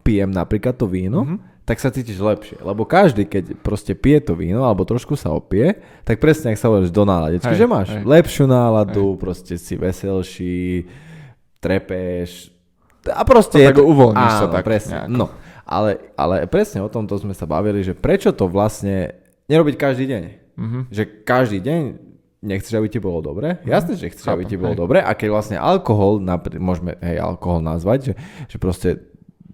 [0.00, 1.68] pijem napríklad to víno, mm-hmm.
[1.68, 2.64] tak sa cítiš lepšie.
[2.64, 6.72] Lebo každý, keď proste pije to víno, alebo trošku sa opije, tak presne ak sa
[6.72, 8.02] hovoríš do náladečky, že máš hej.
[8.08, 9.20] lepšiu náladu, hej.
[9.20, 10.88] proste si veselší,
[11.60, 12.52] trepeš
[13.10, 13.66] a proste...
[13.66, 14.62] No, tak to, uvoľníš áno, sa tak.
[14.62, 14.96] presne.
[15.10, 15.26] No,
[15.66, 19.10] ale, ale presne o tomto sme sa bavili, že prečo to vlastne
[19.50, 20.22] nerobiť každý deň.
[20.54, 20.82] Mm-hmm.
[20.94, 21.80] Že každý deň
[22.42, 23.58] nechceš, aby ti bolo dobre.
[23.66, 25.02] Jasné, že chceš, aby ti bolo dobre.
[25.02, 26.22] A keď vlastne alkohol,
[26.62, 28.14] môžeme hej, alkohol nazvať, že,
[28.54, 29.02] že proste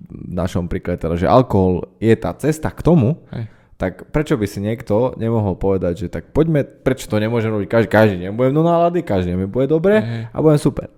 [0.08, 3.46] v našom príklade teda, že alkohol je tá cesta k tomu, hej.
[3.76, 7.88] tak prečo by si niekto nemohol povedať, že tak poďme, prečo to nemôžem robiť každý,
[7.88, 10.22] každý deň budem do nálady, každý deň mi bude dobre hej.
[10.32, 10.88] a budem super.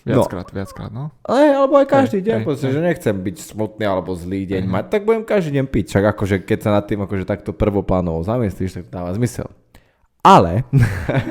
[0.00, 0.54] Viackrát, no.
[0.56, 1.04] viackrát, no.
[1.28, 2.74] Ale, alebo aj každý hej, deň, hej, proste, hej.
[2.74, 4.72] že nechcem byť smutný alebo zlý deň hej.
[4.72, 5.84] mať, tak budem každý deň piť.
[5.92, 9.52] Však akože keď sa nad tým akože takto prvoplánovo zamyslíš, tak to dáva zmysel.
[10.24, 10.64] Ale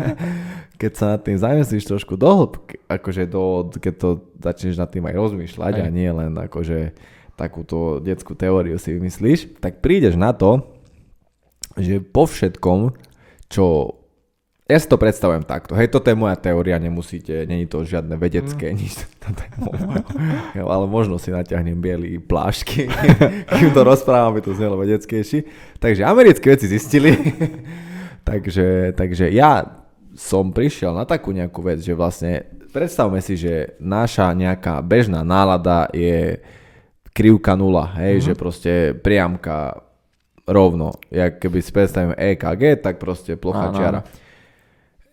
[0.81, 2.53] keď sa nad tým zamyslíš trošku do
[2.87, 5.83] akože do, keď to začneš nad tým aj rozmýšľať aj.
[5.83, 6.93] a nie len akože
[7.39, 10.67] takúto detskú teóriu si vymyslíš, tak prídeš na to,
[11.79, 12.91] že po všetkom,
[13.47, 13.95] čo
[14.69, 15.73] ja si to predstavujem takto.
[15.73, 18.75] Hej, toto je moja teória, nemusíte, není to žiadne vedecké, mm.
[18.77, 19.01] nič.
[20.75, 22.85] ale možno si natiahnem biely plášky,
[23.57, 25.47] kým to rozprávam, aby to znelo vedeckejší.
[25.81, 27.15] Takže americké veci zistili,
[28.29, 29.81] Takže, takže ja
[30.13, 35.89] som prišiel na takú nejakú vec, že vlastne predstavme si, že naša nejaká bežná nálada
[35.89, 36.37] je
[37.19, 38.27] krivka nula, hej, mm-hmm.
[38.31, 39.83] že proste priamka
[40.47, 44.07] rovno, jak keby si predstavíme EKG, tak proste plocha čiara.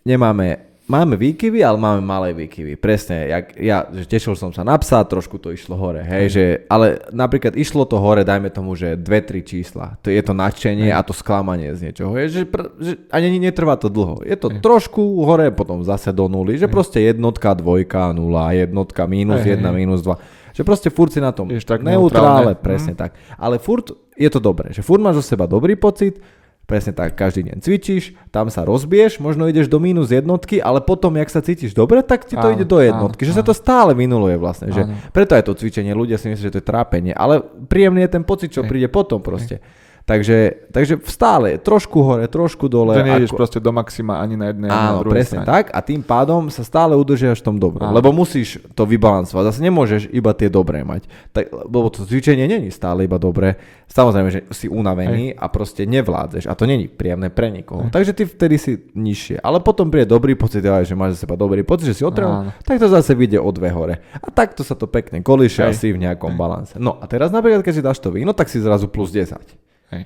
[0.06, 2.78] Nemáme máme výkyvy, ale máme malé výkyvy.
[2.78, 6.32] Presne, jak, ja že tešil som sa na psa, trošku to išlo hore, hej, mm.
[6.32, 9.98] že, ale napríklad išlo to hore, dajme tomu, že dve, tri čísla.
[10.06, 10.96] To je to nadšenie mm.
[10.96, 12.14] a to sklamanie z niečoho.
[12.14, 14.22] Je, že, pr, že ani netrvá to dlho.
[14.22, 14.62] Je to mm.
[14.62, 19.48] trošku hore, potom zase do nuly, že proste jednotka, dvojka, nula, jednotka, mínus mm.
[19.58, 20.22] jedna, mínus dva.
[20.56, 22.98] Že proste furt si na tom tak neutrále, presne mm.
[22.98, 23.12] tak.
[23.36, 26.16] Ale furt je to dobré, že furt máš zo seba dobrý pocit,
[26.66, 31.14] Presne tak, každý deň cvičíš, tam sa rozbiješ, možno ideš do mínus jednotky, ale potom,
[31.14, 33.22] jak sa cítiš dobre, tak ti to áno, ide do jednotky.
[33.22, 33.38] Áno, že áno.
[33.38, 34.74] sa to stále minuluje vlastne.
[34.74, 37.38] Že preto je to cvičenie, ľudia si myslia, že to je trápenie, ale
[37.70, 39.62] príjemný je ten pocit, čo príde potom proste.
[40.06, 42.94] Takže, takže stále trošku hore, trošku dole.
[42.94, 43.38] Že nejdeš ako...
[43.42, 45.50] proste do maxima ani na jednej, ani na druhej presne strane.
[45.50, 47.90] tak a tým pádom sa stále udržiaš v tom dobrom.
[47.90, 49.42] Lebo musíš to vybalancovať.
[49.50, 51.10] Zase nemôžeš iba tie dobré mať.
[51.34, 53.58] Tak, lebo to cvičenie není stále iba dobré.
[53.90, 55.42] Samozrejme, že si unavený Hej.
[55.42, 56.46] a proste nevládzeš.
[56.46, 57.90] A to není príjemné pre nikoho.
[57.90, 57.98] Hej.
[57.98, 59.42] Takže ty vtedy si nižšie.
[59.42, 62.78] Ale potom príde dobrý pocit, že máš za seba dobrý pocit, že si otreval, tak
[62.78, 63.98] to zase vyjde o dve hore.
[64.22, 66.38] A takto sa to pekne kolíše asi v nejakom Hej.
[66.38, 66.74] balanse.
[66.78, 69.66] No a teraz napríklad, keď si dáš to víno, tak si zrazu plus 10.
[69.92, 70.02] Hej.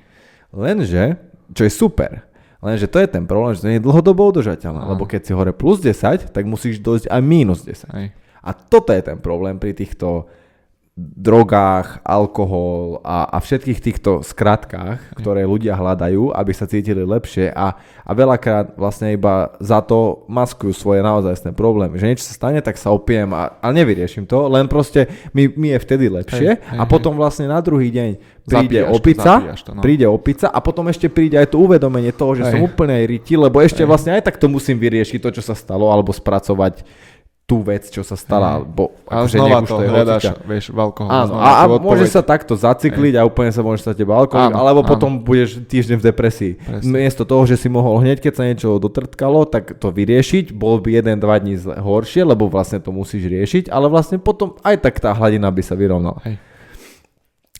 [0.51, 1.17] Lenže,
[1.55, 2.27] čo je super,
[2.59, 5.55] lenže to je ten problém, že to nie je dlhodobo udržateľné, lebo keď si hore
[5.55, 7.87] plus 10, tak musíš dojsť aj minus 10.
[7.95, 8.07] Hej.
[8.41, 10.25] A toto je ten problém pri týchto
[11.01, 17.73] drogách, alkohol a, a všetkých týchto skratkách, ktoré ľudia hľadajú, aby sa cítili lepšie a,
[18.05, 21.97] a veľakrát vlastne iba za to maskujú svoje naozajstné problémy.
[21.97, 25.73] Že niečo sa stane, tak sa opijem a, a nevyriešim to, len proste mi, mi
[25.73, 29.71] je vtedy lepšie hej, hej, a potom vlastne na druhý deň príde zapíjaš opica, to,
[29.73, 29.81] no.
[29.81, 32.51] príde opica a potom ešte príde aj to uvedomenie toho, že hej.
[32.57, 33.89] som úplne riti, lebo ešte hej.
[33.89, 36.83] vlastne aj tak to musím vyriešiť, to, čo sa stalo, alebo spracovať
[37.51, 38.63] tú vec, čo sa stala.
[38.63, 41.11] Bo, a akože znova to, to hľadáš, vieš, v alkohol.
[41.11, 44.79] Áno, a, a môže sa takto zacykliť a úplne sa môže stať teba alkohol, alebo
[44.79, 44.87] áno.
[44.87, 46.53] potom budeš týždeň v depresii.
[46.55, 46.87] Presne.
[46.87, 51.03] Miesto toho, že si mohol hneď, keď sa niečo dotrtkalo, tak to vyriešiť, bol by
[51.03, 55.11] jeden, dva dní horšie, lebo vlastne to musíš riešiť, ale vlastne potom aj tak tá
[55.11, 56.23] hladina by sa vyrovnala.
[56.23, 56.39] Hej.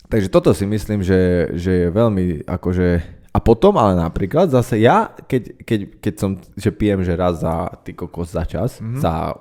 [0.07, 5.07] Takže toto si myslím, že, že je veľmi akože a potom ale napríklad zase ja,
[5.07, 8.99] keď, keď, keď som, že pijem, že raz za ty kokos za čas, mm-hmm.
[8.99, 9.39] za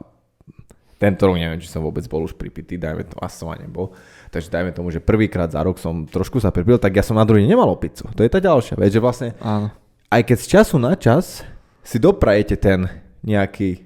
[1.00, 3.96] tento rok neviem, či som vôbec bol už pripitý, dajme to, asi som nebol.
[4.28, 7.24] Takže dajme tomu, že prvýkrát za rok som trošku sa pripil, tak ja som na
[7.24, 8.04] druhý nemal pizzu.
[8.12, 9.72] To je tá ďalšia vec, že vlastne Áno.
[10.12, 11.40] aj keď z času na čas
[11.80, 12.84] si doprajete ten
[13.24, 13.80] nejaký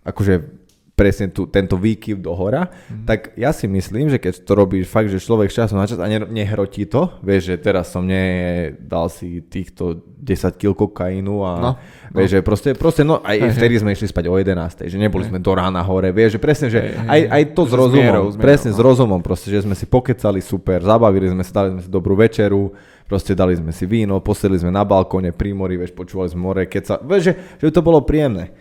[0.00, 0.59] akože
[1.00, 3.08] presne tu, tento výkyv do hora, mm.
[3.08, 6.04] tak ja si myslím, že keď to robíš fakt, že človek časom na čas a
[6.04, 11.52] ne, nehrotí to, vieš, že teraz som ne, dal si týchto 10 kg kokainu a
[11.56, 11.70] no,
[12.12, 12.32] vieš, no.
[12.36, 15.40] že proste, proste no aj hey, vtedy sme išli spať o 11, že neboli sme
[15.40, 18.44] do rána hore, vieš, že presne, že hey, aj, aj to s rozumom, zmierou, zmierou,
[18.44, 18.76] presne no.
[18.76, 22.12] s rozumom, proste, že sme si pokecali super, zabavili sme sa, dali sme si dobrú
[22.12, 22.76] večeru,
[23.08, 26.68] proste dali sme si víno, posedli sme na balkóne pri mori, vieš, počúvali sme more,
[26.68, 28.52] keď sa, vieš, že, že to bolo príjemné.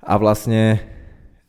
[0.00, 0.95] A vlastne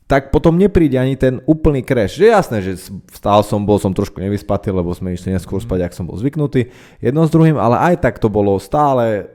[0.08, 2.16] tak potom nepríde ani ten úplný crash.
[2.16, 2.80] Že jasné, že
[3.12, 6.72] stál som, bol som trošku nevyspatý, lebo sme išli neskôr spať, ak som bol zvyknutý,
[7.04, 9.28] jedno s druhým, ale aj tak to bolo stále,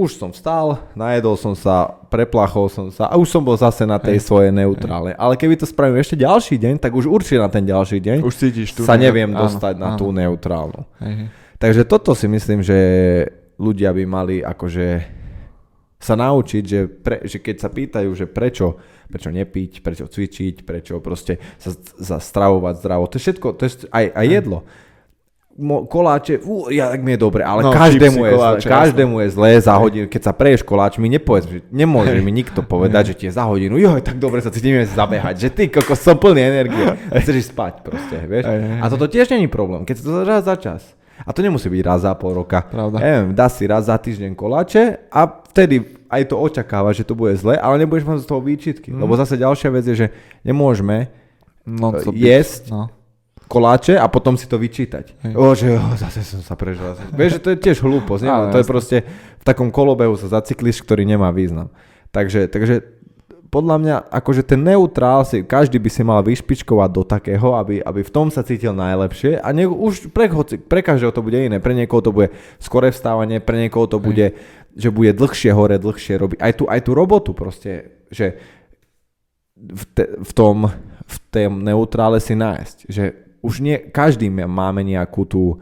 [0.00, 4.00] už som vstal, najedol som sa, preplachol som sa a už som bol zase na
[4.00, 5.12] tej hej, svojej neutrále.
[5.20, 8.32] Ale keby to spravím ešte ďalší deň, tak už určite na ten ďalší deň už
[8.32, 9.84] cítiš tú sa neviem áno, dostať áno.
[9.84, 10.88] na tú neutrálnu.
[11.04, 11.28] Hej, hej.
[11.60, 12.78] Takže toto si myslím, že
[13.60, 15.20] ľudia by mali akože
[16.00, 21.02] sa naučiť, že, pre, že keď sa pýtajú, že prečo prečo nepiť, prečo cvičiť, prečo
[21.02, 23.10] proste sa, sa stravovať zdravo.
[23.10, 24.62] To je všetko, to je aj, aj jedlo.
[25.90, 29.28] koláče, fú, ja, tak mi je dobre, ale no, každému, je koláče, zle, každému je
[29.34, 33.14] zlé za hodinu, keď sa preješ koláč, mi nepovedz, že nemôže mi nikto povedať, že
[33.18, 36.40] ti je za hodinu, joj, tak dobre sa cítim zabehať, že ty koko som plný
[36.40, 38.48] energie, chceš ísť spať proste, vieš.
[38.80, 40.82] A toto tiež není problém, keď sa to raz za čas.
[41.20, 42.64] A to nemusí byť raz za pol roka.
[42.64, 42.96] Pravda.
[42.96, 47.38] Neviem, dá si raz za týždeň koláče a vtedy aj to očakáva, že to bude
[47.38, 48.90] zle, ale nebudeš mať z toho výčitky.
[48.90, 49.06] Mm.
[49.06, 50.08] Lebo zase ďalšia vec je, že
[50.42, 51.08] nemôžeme
[51.62, 52.90] no, jesť no
[53.50, 55.34] koláče a potom si to vyčítať.
[55.34, 56.94] O, že oh, zase som sa prežil.
[57.10, 58.22] Vieš, že to je tiež hlúposť.
[58.22, 58.30] Nie?
[58.54, 58.96] to je proste
[59.42, 61.74] v takom kolobehu sa zacykliš, ktorý nemá význam.
[62.14, 63.00] Takže, takže
[63.50, 68.06] podľa mňa, akože ten neutrál si, každý by si mal vyšpičkovať do takého, aby, aby
[68.06, 70.30] v tom sa cítil najlepšie a ne, už pre,
[70.70, 71.58] pre každého to bude iné.
[71.58, 72.30] Pre niekoho to bude
[72.62, 74.38] skore vstávanie, pre niekoho to bude,
[74.76, 76.38] že bude dlhšie hore, dlhšie robiť.
[76.38, 78.38] Aj tú, aj tú robotu proste, že
[79.54, 80.70] v, te, v tom
[81.10, 82.76] v tom neutrále si nájsť.
[82.86, 83.04] Že
[83.42, 85.58] už nie, každý máme nejakú tú,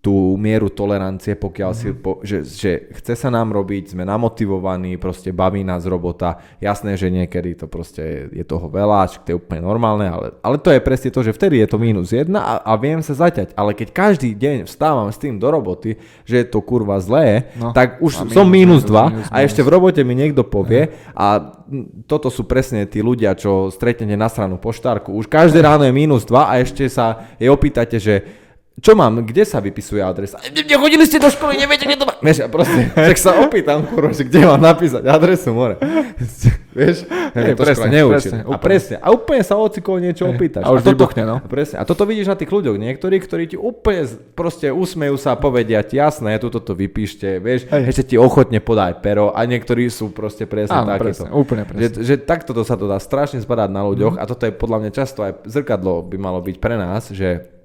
[0.00, 1.84] tú mieru tolerancie, pokiaľ mm-hmm.
[1.84, 2.00] si, mhm.
[2.00, 6.40] po, že, že chce sa nám robiť, sme namotivovaní, proste baví nás robota.
[6.56, 10.56] Jasné, že niekedy to proste je, je toho veľa, to je úplne normálne, ale, ale
[10.56, 13.52] to je presne to, že vtedy je to mínus jedna a, a viem sa zaťať.
[13.52, 17.76] Ale keď každý deň vstávam s tým do roboty, že je to kurva zlé, no,
[17.76, 21.60] tak už som mínus dva a ešte v robote mi niekto povie a
[22.08, 25.12] toto sú presne tí ľudia, čo stretnete na stranu poštárku.
[25.12, 28.40] Už každé ráno je mínus dva a ešte sa jej opýtate, že
[28.80, 30.40] čo mám, kde sa vypisuje adresa?
[30.40, 32.16] Nechodili ste do školy, neviete, kde to má.
[32.22, 35.76] Vieš, proste, tak sa opýtam, kurva, že kde mám napísať adresu, more.
[36.70, 37.04] Vieš,
[37.34, 38.30] hey, to presne, neučil.
[38.30, 40.62] Presne, a presne, a úplne sa ocikol niečo hey, opýtaš.
[40.64, 41.36] A už a toto, vybuchne, no.
[41.44, 44.06] Presne, a toto vidíš na tých ľuďoch, niektorí, ktorí ti úplne
[44.38, 47.84] proste usmejú sa a povedia ti, jasné, tu toto vypíšte, vieš, hey.
[47.90, 51.26] ešte ti ochotne podaj pero a niektorí sú proste presne Áno, takéto.
[51.26, 51.82] Presne, úplne presne.
[51.84, 54.22] Že, že takto to sa to dá strašne spadať na ľuďoch mm.
[54.22, 57.59] a toto je podľa mňa často aj zrkadlo by malo byť pre nás, že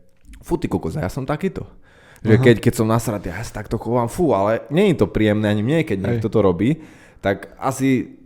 [0.45, 1.65] fú ty kokos, ja som takýto.
[2.21, 5.45] Že keď, keď som nasratý, ja sa takto chovám, fú, ale nie je to príjemné
[5.45, 6.81] ani mne, keď niekto to robí,
[7.21, 8.17] tak asi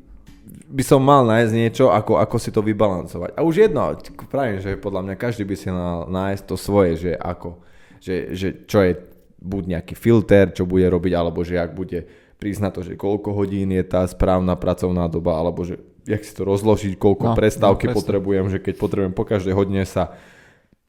[0.49, 3.36] by som mal nájsť niečo, ako, ako si to vybalancovať.
[3.36, 3.91] A už jedno,
[4.32, 7.60] pravím, že podľa mňa každý by si mal nájsť to svoje, že ako,
[7.99, 8.93] že, že čo je
[9.39, 12.08] buď nejaký filter, čo bude robiť, alebo že ak bude
[12.39, 16.32] prísť na to, že koľko hodín je tá správna pracovná doba, alebo že jak si
[16.32, 20.15] to rozložiť, koľko no, prestávky no, potrebujem, že keď potrebujem po každej hodine sa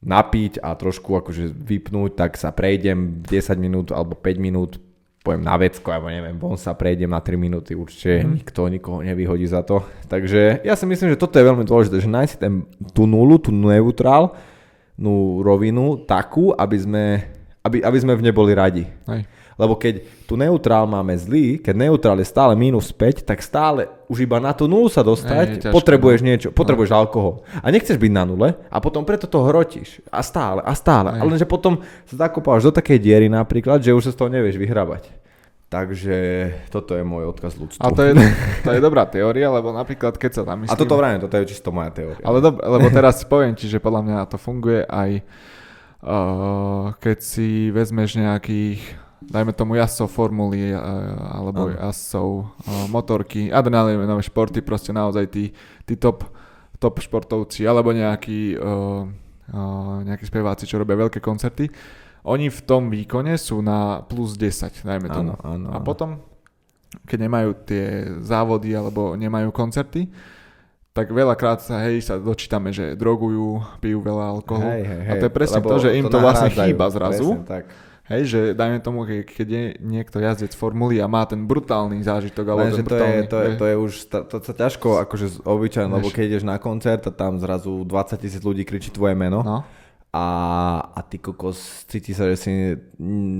[0.01, 4.81] napiť a trošku akože vypnúť, tak sa prejdem 10 minút alebo 5 minút,
[5.21, 8.31] poviem na vecko, alebo neviem, von sa prejdem na 3 minúty, určite mm.
[8.41, 9.85] nikto nikoho nevyhodí za to.
[10.09, 12.65] Takže ja si myslím, že toto je veľmi dôležité, že nájsť ten,
[12.97, 14.33] tú nulu, tú neutrál,
[15.41, 17.05] rovinu takú, aby sme,
[17.65, 18.85] aby, aby sme v nej boli radi.
[19.09, 19.21] Aj.
[19.61, 24.25] Lebo keď tu neutrál máme zlý, keď neutrál je stále minus 5, tak stále už
[24.25, 26.25] iba na tú nulu sa dostať, Ej, ťažké, potrebuješ no.
[26.25, 26.97] niečo, potrebuješ no.
[26.97, 27.33] alkohol.
[27.61, 30.01] A nechceš byť na nule a potom preto to hrotíš.
[30.09, 31.13] A stále, a stále.
[31.13, 34.57] Ale že potom sa zakopáš do takej diery napríklad, že už sa z toho nevieš
[34.57, 35.13] vyhrabať.
[35.71, 36.17] Takže
[36.67, 37.79] toto je môj odkaz ľudstvu.
[37.79, 38.11] A to je,
[38.67, 40.67] to je dobrá teória, lebo napríklad keď sa tam.
[40.67, 42.19] A toto vrajme, toto je čisto moja teória.
[42.25, 45.23] Ale dob- lebo teraz poviem ti, že podľa mňa to funguje aj
[46.03, 48.83] uh, keď si vezmeš nejakých
[49.21, 51.77] dajme tomu jazdcov formuly alebo uh.
[51.77, 52.57] jazdcov
[52.89, 55.53] motorky, adrenalinové športy, proste naozaj tí,
[55.85, 56.25] tí top,
[56.81, 59.05] top športovci alebo nejakí, uh,
[59.53, 61.69] uh, nejakí speváci, čo robia veľké koncerty,
[62.25, 65.33] oni v tom výkone sú na plus 10, dajme tomu.
[65.33, 66.21] Áno, áno, A potom,
[67.05, 67.85] keď nemajú tie
[68.21, 70.09] závody alebo nemajú koncerty,
[70.91, 74.69] tak veľakrát sa, hej, sa dočítame, že drogujú, pijú veľa alkoholu.
[74.69, 77.39] Hej, hej, hej, a to je presne to, že im to, to vlastne chýba zrazu.
[77.39, 77.63] Presne, tak.
[78.09, 82.73] Hej, že dajme tomu, keď je niekto jazdec formuly a má ten brutálny zážitok, alebo
[82.73, 85.87] ten to, brutálny, je, to, je, to je už, to, to sa ťažko akože obyčajné,
[85.87, 89.61] lebo keď ideš na koncert a tam zrazu 20 tisíc ľudí kričí tvoje meno no.
[90.11, 90.27] a,
[90.91, 92.51] a ty kokos cíti sa, že si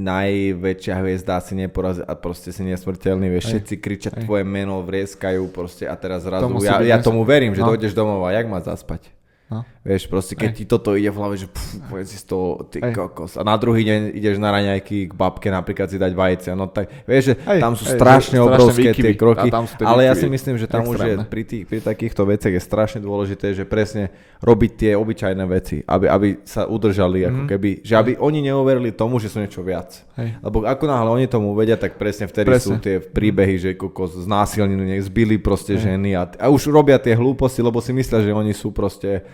[0.05, 4.29] najväčšia hviezda si neporazí a proste si nesmrteľný, vieš, všetci kričia Hej.
[4.29, 7.73] tvoje meno, vrieskajú proste a teraz zrazu, ja, ja tomu verím, že no.
[7.73, 9.09] dojdeš domov a jak má zaspať?
[9.51, 9.67] No.
[9.81, 10.57] Vieš, proste keď Aj.
[10.61, 12.93] ti toto ide v hlave, že pff, povedz si z toho, ty Aj.
[12.93, 13.33] kokos.
[13.33, 16.53] A na druhý deň ideš na raňajky k babke napríklad si dať vajcia.
[16.53, 17.57] No tak, vieš, že Aj.
[17.57, 19.49] tam sú Aj, strašne Aj, obrovské strašne tie kroky.
[19.81, 21.25] Ale ja si myslím, že tam Extrémne.
[21.25, 24.13] už je pri, tých, pri takýchto veciach je strašne dôležité, že presne
[24.45, 27.27] robiť tie obyčajné veci, aby, aby sa udržali, mm.
[27.33, 27.49] ako mhm.
[27.49, 29.97] keby, že aby oni neuverili tomu, že sú niečo viac.
[30.13, 30.29] Aj.
[30.45, 32.69] Lebo ako náhle oni tomu vedia, tak presne vtedy presne.
[32.69, 35.89] sú tie príbehy, že kokos znásilnili, zbili proste Aj.
[35.89, 39.25] ženy a, a už robia tie hlúposti, lebo si myslia, že oni sú proste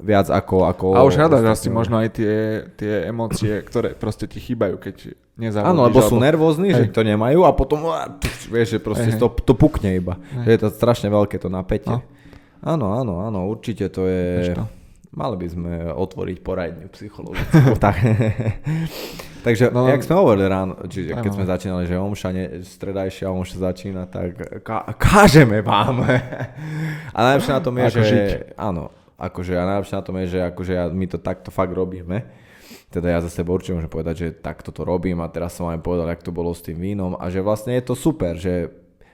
[0.00, 0.66] viac ako...
[0.66, 2.34] ako a už hľadaš asi možno aj tie,
[2.74, 5.70] tie emócie, ktoré proste ti chýbajú, keď nezávodíš.
[5.72, 6.88] Áno, lebo sú nervózni, hej.
[6.88, 7.84] že to nemajú a potom
[8.48, 10.16] vieš, že proste hej, to, to pukne iba.
[10.42, 10.44] Hej.
[10.44, 11.92] Že je to strašne veľké to napätie.
[11.92, 12.00] No.
[12.62, 14.54] Áno, áno, áno, určite to je...
[15.12, 17.76] Mali by sme otvoriť poradňu psychologickú.
[17.84, 18.00] tak.
[19.44, 23.56] Takže, no, jak sme hovorili ráno, čiže keď sme začínali, že omša, ne, stredajšia omša
[23.60, 26.06] začína, tak ká, kážeme vám.
[27.16, 28.04] a najlepšie na tom je, Ako že...
[28.08, 28.30] Žiť.
[28.56, 28.88] Áno,
[29.22, 32.26] akože a najlepšie na tom je, že akože ja, my to takto fakt robíme.
[32.90, 35.80] Teda ja za seba určite môžem povedať, že takto to robím a teraz som aj
[35.80, 38.68] povedal, jak to bolo s tým vínom a že vlastne je to super, že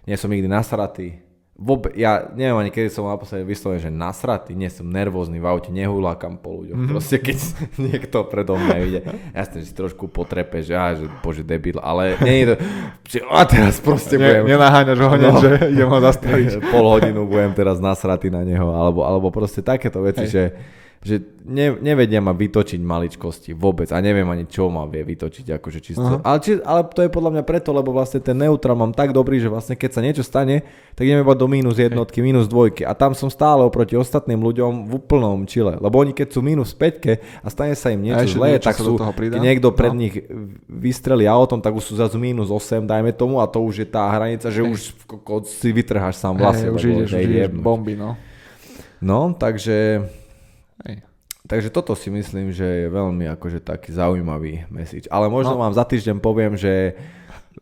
[0.08, 1.20] nie som nikdy nasratý,
[1.58, 5.74] Vobe, ja neviem ani kedy som naposledy vyslovil, že nasratý, nie som nervózny v aute,
[5.74, 6.78] nehulákam po ľuďoch.
[6.78, 6.94] Mm-hmm.
[6.94, 7.38] Proste keď
[7.90, 9.00] niekto predo mňa ide,
[9.34, 12.54] jasne, že si trošku potrepe, že, á, že bože debil, ale nie je to,
[13.10, 14.54] že a teraz proste ne, budem...
[14.54, 16.48] Nenaháňaš ho hneď, no, že idem ho zastaviť.
[16.70, 20.30] Pol hodinu budem teraz nasratý na neho, alebo, alebo proste takéto veci, Hej.
[20.30, 20.42] že
[20.98, 25.78] že ne, nevedia ma vytočiť maličkosti vôbec a neviem ani čo ma vie vytočiť akože
[25.78, 26.18] čisto.
[26.26, 29.38] Ale, či, ale to je podľa mňa preto, lebo vlastne ten neutrál mám tak dobrý,
[29.38, 30.66] že vlastne keď sa niečo stane,
[30.98, 34.90] tak ideme iba do mínus jednotky, minus dvojky a tam som stále oproti ostatným ľuďom
[34.90, 38.58] v úplnom čile, lebo oni keď sú minus 5 a stane sa im niečo zlé,
[38.58, 40.02] tak sú, keď niekto pred no.
[40.02, 40.18] nich
[40.66, 44.10] vystrelí autom, tak už sú zase minus 8, dajme tomu a to už je tá
[44.10, 44.70] hranica, že Hej.
[44.74, 44.78] už
[45.46, 46.34] si vytrháš sám
[46.74, 48.18] už ideš, už ideš bomby, no.
[48.98, 50.02] No, takže
[50.86, 51.02] Hej.
[51.48, 55.08] Takže toto si myslím, že je veľmi akože taký zaujímavý message.
[55.08, 55.64] Ale možno no.
[55.64, 56.92] vám za týždeň poviem, že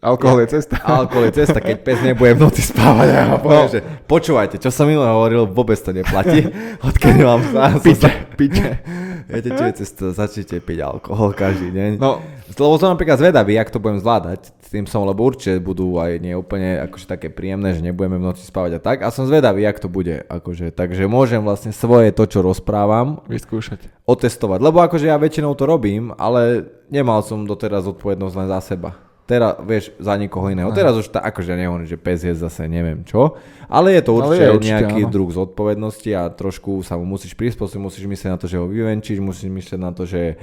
[0.03, 0.77] Alkohol je cesta.
[1.01, 3.07] Alkohol je cesta, keď pes nebude v noci spávať.
[3.09, 3.73] Ja poviem, no.
[3.73, 6.51] že počúvajte, čo som minule hovoril, vôbec to neplatí.
[6.89, 7.77] Odkedy vám sa...
[7.81, 8.83] Pite, pite.
[9.27, 10.05] Viete, čo je cesta?
[10.15, 11.91] Začnite piť alkohol každý deň.
[11.99, 12.23] No.
[12.57, 14.55] Lebo som napríklad zvedavý, jak to budem zvládať.
[14.67, 18.43] Tým som, lebo určite budú aj nie úplne akože také príjemné, že nebudeme v noci
[18.43, 19.07] spávať a tak.
[19.07, 20.27] A som zvedavý, jak to bude.
[20.27, 23.87] Akože, takže môžem vlastne svoje to, čo rozprávam, vyskúšať.
[24.11, 24.59] Otestovať.
[24.59, 28.91] Lebo akože ja väčšinou to robím, ale nemal som doteraz odpovednosť len za seba.
[29.27, 30.71] Teraz, vieš, za nikoho iného.
[30.71, 33.35] Teraz už, ta, akože nehovorím, že pes je zase neviem čo,
[33.67, 35.11] ale je to určite, je určite nejaký áno.
[35.11, 39.19] druh zodpovednosti a trošku sa mu musíš prispôsobiť, musíš myslieť na to, že ho vyvenčíš,
[39.19, 40.39] musíš myslieť na to, že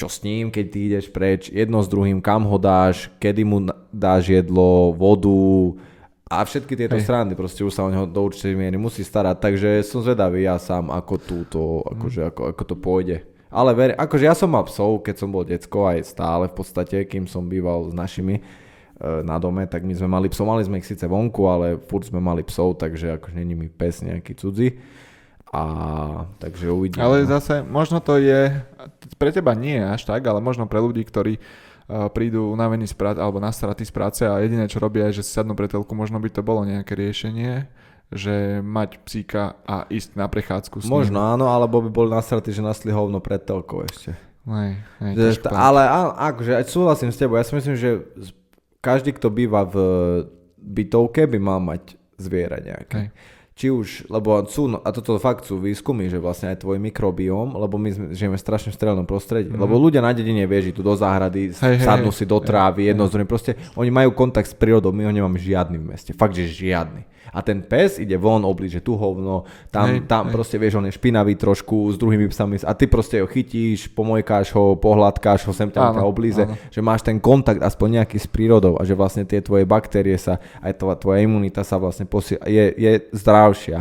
[0.00, 3.68] čo s ním, keď ty ideš preč, jedno s druhým, kam ho dáš, kedy mu
[3.92, 5.76] dáš jedlo, vodu
[6.30, 7.04] a všetky tieto Hej.
[7.04, 10.56] strany, proste už sa o neho do určitej miery musí starať, takže som zvedavý ja
[10.56, 13.16] sám, ako túto, akože, ako, ako to pôjde.
[13.50, 17.02] Ale ver, akože ja som mal psov, keď som bol decko aj stále v podstate,
[17.02, 18.42] kým som býval s našimi e,
[19.26, 22.22] na dome, tak my sme mali psov, mali sme ich síce vonku, ale furt sme
[22.22, 24.78] mali psov, takže akože není mi pes nejaký cudzí.
[25.50, 25.62] A
[26.38, 27.02] takže uvidíme.
[27.02, 28.54] Ale zase možno to je,
[29.18, 33.18] pre teba nie až tak, ale možno pre ľudí, ktorí uh, prídu unavení z práce
[33.18, 36.22] alebo nasratí z práce a jediné čo robia je, že si sadnú pre telku, možno
[36.22, 37.66] by to bolo nejaké riešenie
[38.10, 41.30] že mať psíka a ísť na prechádzku s Možno ním.
[41.38, 44.18] áno, alebo by bol nasratý, že nasli hovno pred telkou ešte.
[44.50, 45.86] Hej, hej, že, ale
[46.18, 48.02] akože aj súhlasím s tebou, ja si myslím, že
[48.82, 49.76] každý, kto býva v
[50.58, 52.98] bytovke, by mal mať zviera nejaké.
[52.98, 56.80] Hej či už, lebo sú, no, a toto fakt sú výskumy, že vlastne aj tvoj
[56.80, 59.60] mikrobióm, lebo my žijeme v strašne strelnom prostredí, mm.
[59.60, 62.96] lebo ľudia na dedine vieš, tu do záhrady, hej, sadnú hej, si do trávy, hej,
[62.96, 66.16] jedno z druhým, proste oni majú kontakt s prírodou, my ho nemáme žiadny v meste,
[66.16, 67.04] fakt, že žiadny.
[67.30, 70.34] A ten pes ide von, obliže tu hovno, tam, hej, tam hej.
[70.34, 74.50] proste vieš, on je špinavý trošku s druhými psami a ty proste ho chytíš, pomojkáš
[74.56, 76.58] ho, pohľadkáš ho, sem tam oblíze, áno.
[76.72, 80.42] že máš ten kontakt aspoň nejaký s prírodou a že vlastne tie tvoje baktérie sa,
[80.58, 83.80] aj tvoja, tvoja imunita sa vlastne posi- je, je zdravá ďalšia.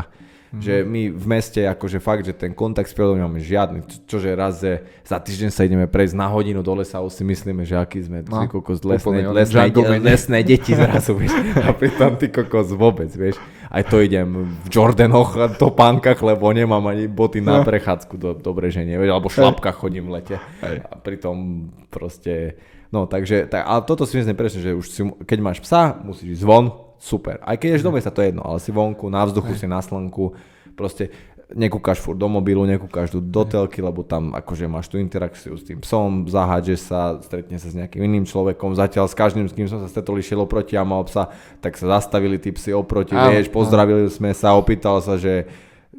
[0.49, 0.65] Mm-hmm.
[0.65, 3.85] Že my v meste, akože fakt, že ten kontakt s prírodou nemáme žiadny.
[4.09, 7.61] Čože raz že za týždeň sa ideme prejsť na hodinu do lesa a si myslíme,
[7.69, 11.37] že aký sme no, ty kokos lesné, lesné, lesné, lesné deti zrazu, vieš.
[11.69, 13.37] A pritom ty kokos vôbec, vieš.
[13.69, 17.69] Aj to idem v Jordanoch a topánkach, lebo nemám ani boty na no.
[17.69, 19.13] prechádzku, do, dobre, že nie, vieš.
[19.13, 20.35] Alebo v šlapkách chodím v lete.
[20.65, 22.57] A pritom proste...
[22.89, 26.41] No, takže, tak, ale toto si myslím presne, že už si, keď máš psa, musíš
[26.41, 27.39] ísť von, super.
[27.41, 29.79] Aj keď ješ do mesta, to je jedno, ale si vonku, na vzduchu, si na
[29.79, 30.35] slnku,
[30.75, 31.09] proste
[31.49, 35.65] nekúkaš furt do mobilu, nekúkaš do, do telky, lebo tam akože máš tú interakciu s
[35.65, 39.65] tým psom, zahádžeš sa, stretne sa s nejakým iným človekom, zatiaľ s každým, s kým
[39.65, 43.33] som sa stretol, išiel oproti a mal psa, tak sa zastavili tí psi oproti, áno,
[43.33, 44.13] vieš, pozdravili áno.
[44.13, 45.49] sme sa, opýtal sa, že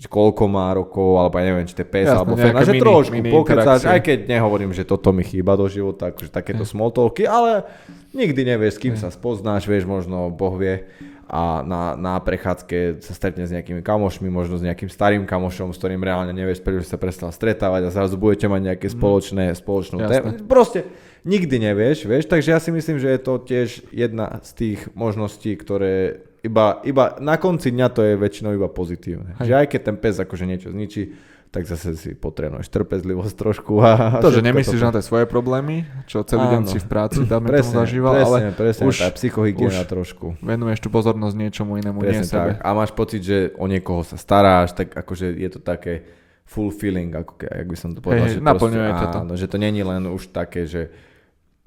[0.07, 2.83] koľko má rokov, alebo ja neviem, či to je pes, Jasne, alebo fena, že mini,
[2.87, 7.27] trošku pokecať, aj keď nehovorím, že toto mi chýba do života, akože takéto small talky,
[7.27, 7.67] ale
[8.15, 10.87] nikdy nevieš, s kým sa spoznáš, vieš, možno Boh vie
[11.31, 15.79] a na, na prechádzke sa stretne s nejakými kamošmi, možno s nejakým starým kamošom, s
[15.79, 18.95] ktorým reálne nevieš, prečo sa prestal stretávať a zrazu budete mať nejaké mhm.
[18.99, 20.29] spoločné, spoločnú tému.
[20.51, 20.91] Proste
[21.23, 25.55] nikdy nevieš, vieš, takže ja si myslím, že je to tiež jedna z tých možností,
[25.55, 29.39] ktoré iba, iba na konci dňa to je väčšinou iba pozitívne.
[29.39, 29.47] Hej.
[29.47, 31.03] Že aj keď ten pes akože niečo zničí,
[31.51, 33.83] tak zase si potrenuješ trpezlivosť trošku.
[33.83, 34.87] A to, že nemyslíš to...
[34.87, 38.31] na tie svoje problémy, čo celý deň si v práci dáme presne, tomu zažíval, presne,
[38.31, 40.39] ale presne, už, tá psychohygiena trošku.
[40.39, 42.31] venuješ tú pozornosť niečomu inému, presne nie tak.
[42.31, 42.51] sebe.
[42.63, 46.07] A máš pocit, že o niekoho sa staráš, tak akože je to také
[46.47, 48.27] fulfilling, ako ke, jak by som to povedal.
[48.31, 50.95] Hey, že naplňuje proste, áno, že to není len už také, že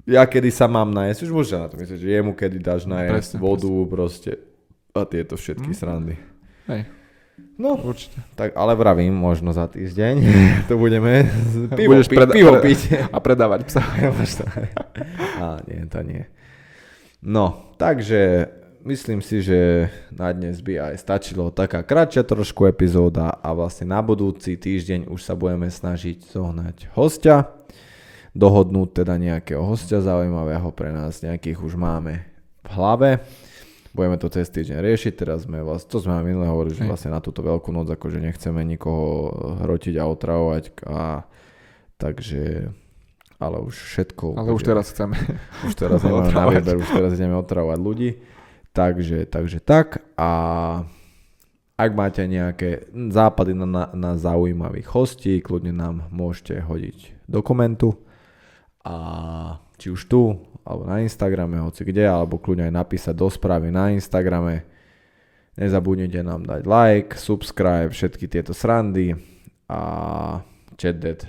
[0.08, 3.36] ja kedy sa mám najesť, už môžeš na to myslieť, že jemu kedy dáš najesť,
[3.36, 3.88] presne, vodu presne.
[3.92, 4.32] proste
[4.94, 5.76] a tieto všetky mm.
[5.76, 6.16] srandy.
[6.72, 6.88] Hej.
[7.54, 8.18] No, určite.
[8.34, 10.14] Tak, ale vravím, možno za týždeň
[10.68, 11.30] to budeme
[11.78, 12.80] pivo, Budeš preda- pivo piť.
[13.14, 13.82] A predávať psa.
[15.42, 16.26] a nie, to nie.
[17.22, 18.50] No, takže
[18.84, 24.02] myslím si, že na dnes by aj stačilo taká kratšia trošku epizóda a vlastne na
[24.04, 27.54] budúci týždeň už sa budeme snažiť zohnať hostia,
[28.36, 32.26] dohodnúť teda nejakého hostia zaujímavého pre nás, nejakých už máme
[32.66, 33.10] v hlave.
[33.94, 37.22] Budeme to cez týždeň riešiť, teraz sme vlastne, to sme minulé hovorili, že vlastne na
[37.22, 39.30] túto veľkú noc akože nechceme nikoho
[39.62, 41.22] hrotiť a otravovať a
[41.94, 42.74] takže
[43.38, 44.34] ale už všetko...
[44.34, 45.14] Ale už teraz chceme.
[45.68, 48.10] Už teraz nemáme na výber, už teraz ideme otravovať ľudí.
[48.74, 50.30] Takže, takže tak a
[51.74, 57.98] ak máte nejaké západy na, na, na zaujímavých hostí, kľudne nám môžete hodiť do komentu
[58.86, 58.96] a
[59.78, 63.92] či už tu, alebo na Instagrame, hoci kde, alebo kľudne aj napísať do správy na
[63.92, 64.64] Instagrame.
[65.54, 69.14] Nezabudnite nám dať like, subscribe, všetky tieto srandy
[69.70, 69.80] a
[70.74, 71.28] ChatDead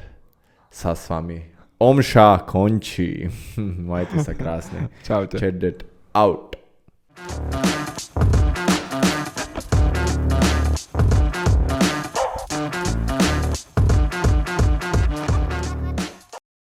[0.72, 3.28] sa s vami omša končí.
[3.90, 4.90] Majte sa krásne.
[5.04, 5.38] Čaute.
[5.40, 5.84] ChatDead
[6.16, 6.56] out.